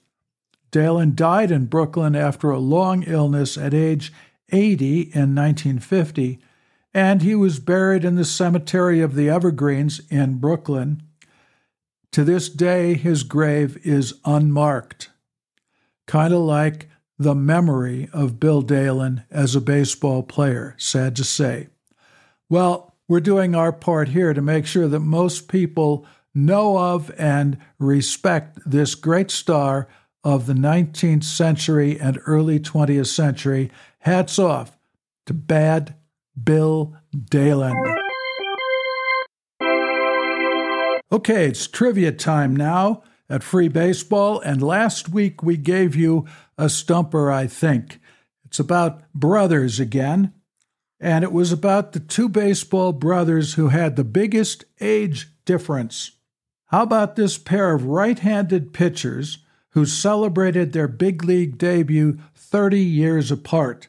Dahlen 0.72 1.14
died 1.14 1.52
in 1.52 1.66
Brooklyn 1.66 2.16
after 2.16 2.50
a 2.50 2.58
long 2.58 3.04
illness 3.04 3.56
at 3.56 3.72
age 3.72 4.12
80 4.50 5.02
in 5.14 5.36
1950, 5.36 6.40
and 6.92 7.22
he 7.22 7.36
was 7.36 7.60
buried 7.60 8.04
in 8.04 8.16
the 8.16 8.24
Cemetery 8.24 9.00
of 9.00 9.14
the 9.14 9.30
Evergreens 9.30 10.00
in 10.10 10.38
Brooklyn. 10.38 11.04
To 12.10 12.24
this 12.24 12.48
day, 12.48 12.94
his 12.94 13.22
grave 13.22 13.78
is 13.86 14.14
unmarked, 14.24 15.10
kind 16.08 16.34
of 16.34 16.40
like 16.40 16.88
the 17.18 17.34
memory 17.34 18.08
of 18.12 18.38
Bill 18.38 18.62
Dahlen 18.62 19.24
as 19.30 19.56
a 19.56 19.60
baseball 19.60 20.22
player, 20.22 20.74
sad 20.78 21.16
to 21.16 21.24
say. 21.24 21.68
Well, 22.48 22.94
we're 23.08 23.20
doing 23.20 23.54
our 23.54 23.72
part 23.72 24.08
here 24.08 24.32
to 24.32 24.40
make 24.42 24.66
sure 24.66 24.86
that 24.86 25.00
most 25.00 25.48
people 25.48 26.06
know 26.34 26.78
of 26.78 27.10
and 27.18 27.58
respect 27.78 28.58
this 28.64 28.94
great 28.94 29.30
star 29.30 29.88
of 30.22 30.46
the 30.46 30.52
19th 30.52 31.24
century 31.24 31.98
and 31.98 32.20
early 32.26 32.60
20th 32.60 33.06
century. 33.06 33.70
Hats 34.00 34.38
off 34.38 34.78
to 35.26 35.34
Bad 35.34 35.94
Bill 36.42 36.94
Dahlen. 37.14 37.74
Okay, 41.10 41.46
it's 41.46 41.66
trivia 41.66 42.12
time 42.12 42.54
now 42.54 43.02
at 43.28 43.42
Free 43.42 43.68
Baseball, 43.68 44.40
and 44.40 44.62
last 44.62 45.08
week 45.08 45.42
we 45.42 45.56
gave 45.56 45.94
you 45.94 46.26
a 46.56 46.68
stumper, 46.68 47.30
I 47.30 47.46
think. 47.46 48.00
It's 48.44 48.58
about 48.58 49.02
brothers 49.12 49.78
again, 49.78 50.32
and 50.98 51.22
it 51.22 51.32
was 51.32 51.52
about 51.52 51.92
the 51.92 52.00
two 52.00 52.28
baseball 52.28 52.92
brothers 52.92 53.54
who 53.54 53.68
had 53.68 53.96
the 53.96 54.04
biggest 54.04 54.64
age 54.80 55.28
difference. 55.44 56.12
How 56.66 56.82
about 56.82 57.16
this 57.16 57.38
pair 57.38 57.72
of 57.74 57.84
right 57.84 58.18
handed 58.18 58.72
pitchers 58.72 59.38
who 59.70 59.84
celebrated 59.84 60.72
their 60.72 60.88
big 60.88 61.24
league 61.24 61.58
debut 61.58 62.18
30 62.34 62.80
years 62.80 63.30
apart? 63.30 63.88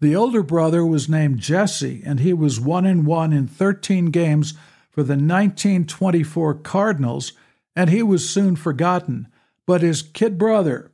The 0.00 0.14
older 0.14 0.42
brother 0.42 0.86
was 0.86 1.08
named 1.08 1.40
Jesse, 1.40 2.02
and 2.04 2.20
he 2.20 2.32
was 2.32 2.60
1 2.60 2.86
and 2.86 3.04
1 3.04 3.32
in 3.32 3.48
13 3.48 4.06
games 4.06 4.52
for 4.90 5.02
the 5.02 5.14
1924 5.14 6.54
Cardinals, 6.54 7.32
and 7.78 7.90
he 7.90 8.02
was 8.02 8.28
soon 8.28 8.56
forgotten. 8.56 9.28
But 9.64 9.82
his 9.82 10.02
kid 10.02 10.36
brother 10.36 10.90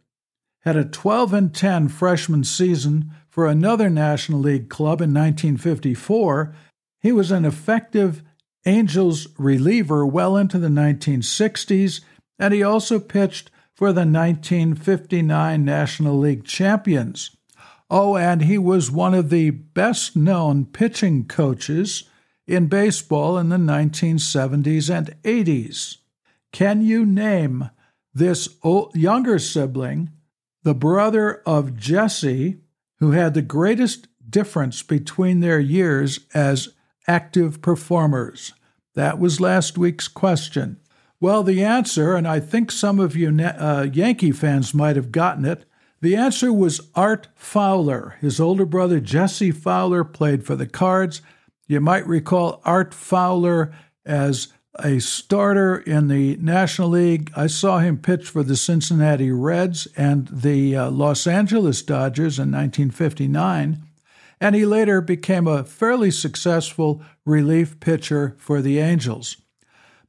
had 0.64 0.76
a 0.76 0.84
12 0.84 1.32
and 1.32 1.54
10 1.54 1.88
freshman 1.88 2.44
season 2.44 3.10
for 3.30 3.46
another 3.46 3.88
National 3.88 4.38
League 4.38 4.68
club 4.68 5.00
in 5.00 5.14
1954. 5.14 6.54
He 7.00 7.10
was 7.10 7.30
an 7.30 7.46
effective 7.46 8.22
Angels 8.66 9.28
reliever 9.38 10.04
well 10.04 10.36
into 10.36 10.58
the 10.58 10.68
1960s, 10.68 12.02
and 12.38 12.52
he 12.52 12.62
also 12.62 12.98
pitched 12.98 13.50
for 13.72 13.88
the 13.88 14.00
1959 14.00 15.64
National 15.64 16.18
League 16.18 16.44
champions. 16.44 17.34
Oh, 17.88 18.18
and 18.18 18.42
he 18.42 18.58
was 18.58 18.90
one 18.90 19.14
of 19.14 19.30
the 19.30 19.48
best 19.48 20.16
known 20.16 20.66
pitching 20.66 21.24
coaches 21.24 22.04
in 22.46 22.66
baseball 22.66 23.38
in 23.38 23.48
the 23.48 23.56
1970s 23.56 24.94
and 24.94 25.22
80s. 25.22 25.96
Can 26.54 26.82
you 26.82 27.04
name 27.04 27.68
this 28.14 28.48
younger 28.94 29.40
sibling, 29.40 30.10
the 30.62 30.72
brother 30.72 31.42
of 31.44 31.76
Jesse, 31.76 32.60
who 33.00 33.10
had 33.10 33.34
the 33.34 33.42
greatest 33.42 34.06
difference 34.30 34.80
between 34.84 35.40
their 35.40 35.58
years 35.58 36.20
as 36.32 36.68
active 37.08 37.60
performers? 37.60 38.52
That 38.94 39.18
was 39.18 39.40
last 39.40 39.76
week's 39.76 40.06
question. 40.06 40.78
Well, 41.20 41.42
the 41.42 41.64
answer, 41.64 42.14
and 42.14 42.28
I 42.28 42.38
think 42.38 42.70
some 42.70 43.00
of 43.00 43.16
you 43.16 43.36
uh, 43.36 43.88
Yankee 43.92 44.30
fans 44.30 44.72
might 44.72 44.94
have 44.94 45.10
gotten 45.10 45.44
it, 45.44 45.64
the 46.00 46.14
answer 46.14 46.52
was 46.52 46.88
Art 46.94 47.26
Fowler. 47.34 48.14
His 48.20 48.38
older 48.38 48.64
brother 48.64 49.00
Jesse 49.00 49.50
Fowler 49.50 50.04
played 50.04 50.46
for 50.46 50.54
the 50.54 50.68
Cards. 50.68 51.20
You 51.66 51.80
might 51.80 52.06
recall 52.06 52.62
Art 52.64 52.94
Fowler 52.94 53.74
as 54.06 54.52
a 54.78 54.98
starter 54.98 55.76
in 55.76 56.08
the 56.08 56.36
National 56.36 56.90
League. 56.90 57.30
I 57.36 57.46
saw 57.46 57.78
him 57.78 57.98
pitch 57.98 58.28
for 58.28 58.42
the 58.42 58.56
Cincinnati 58.56 59.30
Reds 59.30 59.86
and 59.96 60.28
the 60.28 60.76
uh, 60.76 60.90
Los 60.90 61.26
Angeles 61.26 61.82
Dodgers 61.82 62.38
in 62.38 62.50
1959 62.50 63.82
and 64.40 64.54
he 64.54 64.66
later 64.66 65.00
became 65.00 65.46
a 65.46 65.64
fairly 65.64 66.10
successful 66.10 67.02
relief 67.24 67.78
pitcher 67.80 68.36
for 68.38 68.60
the 68.60 68.78
Angels. 68.78 69.36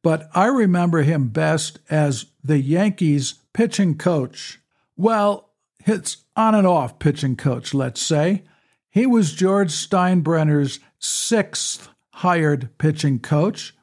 But 0.01 0.29
I 0.33 0.47
remember 0.47 1.01
him 1.01 1.29
best 1.29 1.79
as 1.89 2.25
the 2.43 2.59
Yankees 2.59 3.35
pitching 3.53 3.97
coach. 3.97 4.59
Well, 4.97 5.51
it's 5.85 6.17
on 6.35 6.55
and 6.55 6.67
off 6.67 6.99
pitching 6.99 7.35
coach, 7.35 7.73
let's 7.73 8.01
say. 8.01 8.43
He 8.89 9.05
was 9.05 9.33
George 9.33 9.71
Steinbrenner's 9.71 10.79
sixth 10.99 11.89
hired 12.15 12.69
pitching 12.77 13.19
coach. 13.19 13.74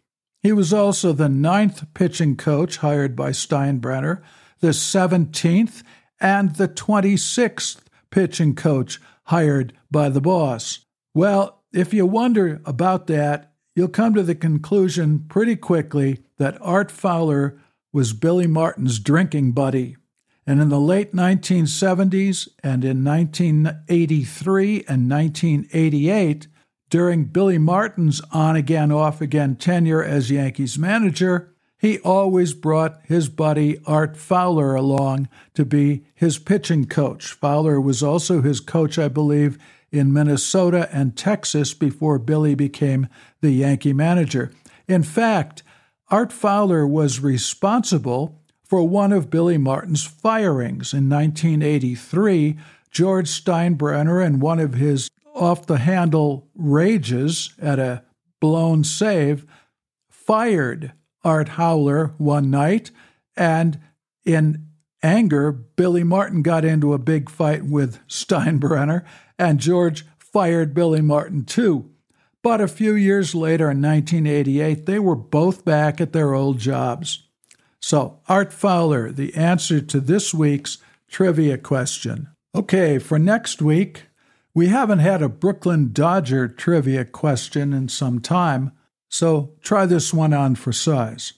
He 0.42 0.52
was 0.52 0.72
also 0.72 1.12
the 1.12 1.28
ninth 1.28 1.87
pitching 1.94 2.37
coach 2.37 2.78
hired 2.78 3.14
by 3.14 3.31
Steinbrenner, 3.31 4.22
the 4.61 4.68
17th 4.68 5.83
and 6.20 6.57
the 6.57 6.68
26th 6.68 7.81
pitching 8.11 8.55
coach 8.55 9.00
hired 9.24 9.72
by 9.90 10.09
the 10.09 10.20
boss. 10.20 10.81
Well, 11.14 11.62
if 11.72 11.94
you 11.94 12.07
wonder 12.07 12.61
about 12.64 13.07
that, 13.07 13.52
you'll 13.74 13.88
come 13.88 14.14
to 14.14 14.22
the 14.22 14.35
conclusion 14.35 15.24
pretty 15.28 15.57
quickly 15.57 16.22
that 16.38 16.59
Art 16.61 16.90
Fowler 16.90 17.59
was 17.92 18.12
Billy 18.12 18.46
Martin's 18.46 18.98
drinking 18.98 19.52
buddy. 19.52 19.96
And 20.46 20.61
in 20.61 20.70
the 20.70 20.81
late 20.81 21.14
1970s 21.14 22.48
and 22.64 22.85
in 22.85 23.05
1983 23.05 24.85
and 24.88 25.09
1988, 25.09 26.48
during 26.92 27.24
Billy 27.24 27.57
Martin's 27.57 28.20
on 28.33 28.55
again, 28.55 28.92
off 28.92 29.22
again 29.22 29.57
tenure 29.57 30.05
as 30.05 30.31
Yankees 30.31 30.78
manager, 30.78 31.50
he 31.78 31.98
always 32.00 32.52
brought 32.52 33.00
his 33.07 33.31
buddy 33.31 33.78
Art 33.87 34.14
Fowler 34.14 34.74
along 34.74 35.26
to 35.55 35.64
be 35.64 36.05
his 36.14 36.38
pitching 36.38 36.85
coach. 36.85 37.33
Fowler 37.33 37.81
was 37.81 38.02
also 38.02 38.42
his 38.42 38.61
coach, 38.61 38.98
I 38.98 39.09
believe, 39.09 39.57
in 39.90 40.12
Minnesota 40.12 40.87
and 40.92 41.16
Texas 41.16 41.72
before 41.72 42.18
Billy 42.18 42.55
became 42.55 43.09
the 43.40 43.52
Yankee 43.52 43.94
manager. 43.94 44.52
In 44.87 45.02
fact, 45.02 45.62
Art 46.11 46.31
Fowler 46.31 46.87
was 46.87 47.20
responsible 47.20 48.38
for 48.62 48.87
one 48.87 49.12
of 49.12 49.31
Billy 49.31 49.57
Martin's 49.57 50.05
firings. 50.05 50.92
In 50.92 51.09
1983, 51.09 52.59
George 52.90 53.31
Steinbrenner, 53.31 54.22
and 54.22 54.42
one 54.42 54.61
of 54.61 54.74
his 54.74 55.09
off 55.42 55.66
the 55.66 55.78
handle 55.78 56.48
rages 56.55 57.55
at 57.61 57.78
a 57.78 58.05
blown 58.40 58.85
save, 58.85 59.44
fired 60.11 60.92
Art 61.24 61.48
Fowler 61.48 62.14
one 62.18 62.50
night, 62.50 62.90
and 63.37 63.78
in 64.24 64.66
anger, 65.02 65.52
Billy 65.52 66.05
Martin 66.05 66.42
got 66.42 66.64
into 66.64 66.92
a 66.92 66.98
big 66.98 67.28
fight 67.28 67.64
with 67.64 67.98
Steinbrenner, 68.09 69.05
and 69.38 69.59
George 69.59 70.05
fired 70.18 70.74
Billy 70.74 71.00
Martin 71.00 71.44
too. 71.44 71.90
But 72.42 72.61
a 72.61 72.68
few 72.68 72.94
years 72.94 73.35
later, 73.35 73.70
in 73.70 73.81
1988, 73.81 74.87
they 74.87 74.98
were 74.98 75.14
both 75.14 75.64
back 75.64 76.00
at 76.00 76.12
their 76.12 76.35
old 76.35 76.59
jobs. 76.59 77.24
So, 77.81 78.20
Art 78.28 78.52
Fowler, 78.52 79.12
the 79.12 79.35
answer 79.35 79.81
to 79.81 80.00
this 80.00 80.33
week's 80.35 80.78
trivia 81.09 81.59
question. 81.59 82.28
Okay, 82.55 82.98
for 82.98 83.18
next 83.18 83.62
week, 83.62 84.05
we 84.55 84.69
haven't 84.69 84.99
had 84.99 85.23
a 85.23 85.29
Brooklyn 85.29 85.91
Dodger 85.93 86.47
trivia 86.49 87.05
question 87.05 87.73
in 87.73 87.88
some 87.88 88.21
time, 88.21 88.73
so 89.09 89.55
try 89.62 89.87
this 89.87 90.12
one 90.12 90.35
on 90.35 90.55
for 90.55 90.73
size. 90.73 91.35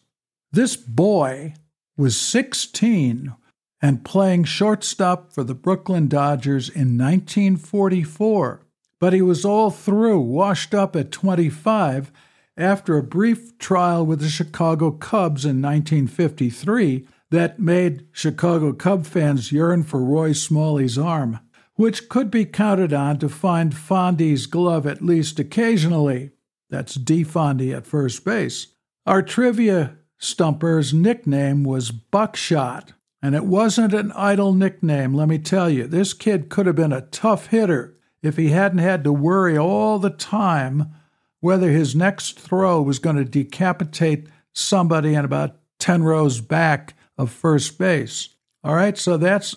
This 0.51 0.77
boy 0.77 1.55
was 1.97 2.17
16 2.17 3.35
and 3.81 4.05
playing 4.05 4.45
shortstop 4.45 5.33
for 5.33 5.45
the 5.45 5.55
Brooklyn 5.55 6.09
Dodgers 6.09 6.69
in 6.69 6.99
1944, 6.99 8.63
but 8.99 9.13
he 9.13 9.23
was 9.23 9.45
all 9.45 9.71
through, 9.71 10.21
washed 10.21 10.75
up 10.75 10.97
at 10.97 11.13
25 11.13 12.11
after 12.57 12.97
a 12.97 13.03
brief 13.03 13.59
trial 13.59 14.07
with 14.07 14.21
the 14.21 14.29
Chicago 14.29 14.91
Cubs 14.91 15.45
in 15.45 15.61
1953 15.61 17.07
that 17.31 17.59
made 17.59 18.07
Chicago 18.13 18.73
Cub 18.73 19.05
fans 19.05 19.53
yearn 19.53 19.83
for 19.83 20.03
Roy 20.03 20.33
Smalley's 20.33 20.97
arm, 20.97 21.41
which 21.77 22.09
could 22.09 22.31
be 22.31 22.45
counted 22.45 22.93
on 22.93 23.19
to 23.19 23.29
find 23.29 23.73
Fondy's 23.73 24.47
glove 24.47 24.87
at 24.87 25.03
least 25.03 25.39
occasionally. 25.39 26.31
That's 26.71 26.95
Dee 26.95 27.25
Fondy 27.25 27.75
at 27.75 27.87
first 27.87 28.25
base. 28.25 28.69
Our 29.07 29.23
trivia 29.23 29.97
stumper's 30.19 30.95
nickname 30.95 31.65
was 31.65 31.91
Buckshot, 31.91 32.93
and 33.21 33.35
it 33.35 33.45
wasn't 33.45 33.93
an 33.93 34.13
idle 34.13 34.53
nickname, 34.53 35.15
let 35.15 35.29
me 35.29 35.39
tell 35.39 35.69
you. 35.69 35.87
This 35.87 36.13
kid 36.13 36.49
could 36.49 36.67
have 36.67 36.77
been 36.77 36.93
a 36.93 37.03
tough 37.03 37.49
hitter 37.49 37.97
if 38.23 38.37
he 38.37 38.49
hadn't 38.49 38.79
had 38.79 39.05
to 39.05 39.13
worry 39.13 39.59
all 39.59 39.99
the 39.99 40.11
time 40.11 40.95
whether 41.41 41.71
his 41.71 41.95
next 41.95 42.41
throw 42.41 42.81
was 42.81 42.99
going 42.99 43.17
to 43.17 43.25
decapitate 43.25 44.29
somebody 44.55 45.13
in 45.15 45.27
about 45.27 45.57
10 45.79 46.03
rows 46.03 46.41
back 46.41 46.95
of 47.19 47.31
first 47.31 47.77
base. 47.77 48.31
All 48.63 48.75
right, 48.75 48.97
so 48.97 49.19
that's 49.19 49.55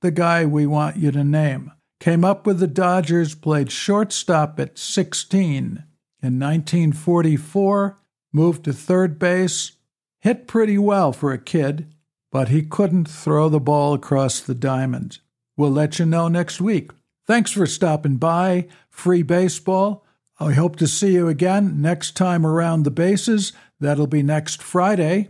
the 0.00 0.10
guy 0.10 0.44
we 0.44 0.66
want 0.66 0.96
you 0.96 1.10
to 1.12 1.24
name. 1.24 1.72
came 1.98 2.24
up 2.24 2.46
with 2.46 2.58
the 2.58 2.66
Dodgers, 2.66 3.34
played 3.34 3.70
shortstop 3.70 4.58
at 4.58 4.78
16. 4.78 5.84
In 6.22 6.38
1944, 6.38 7.98
moved 8.32 8.64
to 8.64 8.72
third 8.72 9.18
base, 9.18 9.72
hit 10.20 10.46
pretty 10.46 10.78
well 10.78 11.12
for 11.12 11.32
a 11.32 11.38
kid, 11.38 11.92
but 12.32 12.48
he 12.48 12.62
couldn't 12.62 13.08
throw 13.08 13.48
the 13.48 13.60
ball 13.60 13.94
across 13.94 14.40
the 14.40 14.54
diamond. 14.54 15.18
We'll 15.56 15.70
let 15.70 15.98
you 15.98 16.06
know 16.06 16.28
next 16.28 16.60
week. 16.60 16.92
Thanks 17.26 17.50
for 17.50 17.66
stopping 17.66 18.16
by. 18.16 18.66
Free 18.88 19.22
baseball. 19.22 20.04
I 20.38 20.52
hope 20.52 20.76
to 20.76 20.86
see 20.86 21.12
you 21.12 21.28
again 21.28 21.82
next 21.82 22.16
time 22.16 22.46
around 22.46 22.82
the 22.82 22.90
bases. 22.90 23.52
That'll 23.78 24.06
be 24.06 24.22
next 24.22 24.62
Friday. 24.62 25.28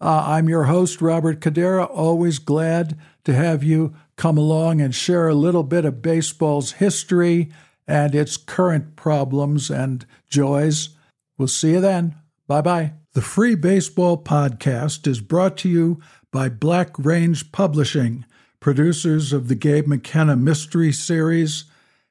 Uh, 0.00 0.24
I'm 0.26 0.48
your 0.48 0.64
host, 0.64 1.00
Robert 1.00 1.40
Cadera. 1.40 1.88
Always 1.90 2.38
glad 2.38 2.98
to 3.24 3.34
have 3.34 3.62
you 3.62 3.94
come 4.20 4.36
along 4.36 4.82
and 4.82 4.94
share 4.94 5.28
a 5.28 5.34
little 5.34 5.62
bit 5.62 5.86
of 5.86 6.02
baseball's 6.02 6.72
history 6.72 7.50
and 7.88 8.14
its 8.14 8.36
current 8.36 8.94
problems 8.94 9.70
and 9.70 10.04
joys. 10.28 10.90
We'll 11.38 11.48
see 11.48 11.70
you 11.70 11.80
then. 11.80 12.16
Bye 12.46 12.60
bye. 12.60 12.92
The 13.14 13.22
Free 13.22 13.54
Baseball 13.54 14.22
Podcast 14.22 15.06
is 15.06 15.22
brought 15.22 15.56
to 15.58 15.70
you 15.70 16.00
by 16.30 16.50
Black 16.50 16.98
Range 16.98 17.50
Publishing, 17.50 18.26
producers 18.60 19.32
of 19.32 19.48
the 19.48 19.54
Gabe 19.54 19.86
McKenna 19.86 20.36
Mystery 20.36 20.92
Series 20.92 21.64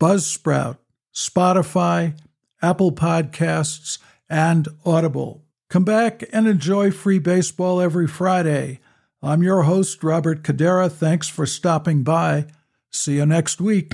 Buzzsprout, 0.00 0.78
Spotify, 1.14 2.18
Apple 2.62 2.90
Podcasts, 2.90 3.98
and 4.30 4.66
Audible. 4.86 5.44
Come 5.68 5.84
back 5.84 6.24
and 6.32 6.48
enjoy 6.48 6.90
free 6.90 7.18
baseball 7.18 7.78
every 7.78 8.06
Friday. 8.06 8.80
I'm 9.22 9.42
your 9.42 9.64
host, 9.64 10.02
Robert 10.02 10.42
Cadera. 10.42 10.90
Thanks 10.90 11.28
for 11.28 11.44
stopping 11.44 12.02
by. 12.02 12.46
See 12.90 13.16
you 13.16 13.26
next 13.26 13.60
week. 13.60 13.92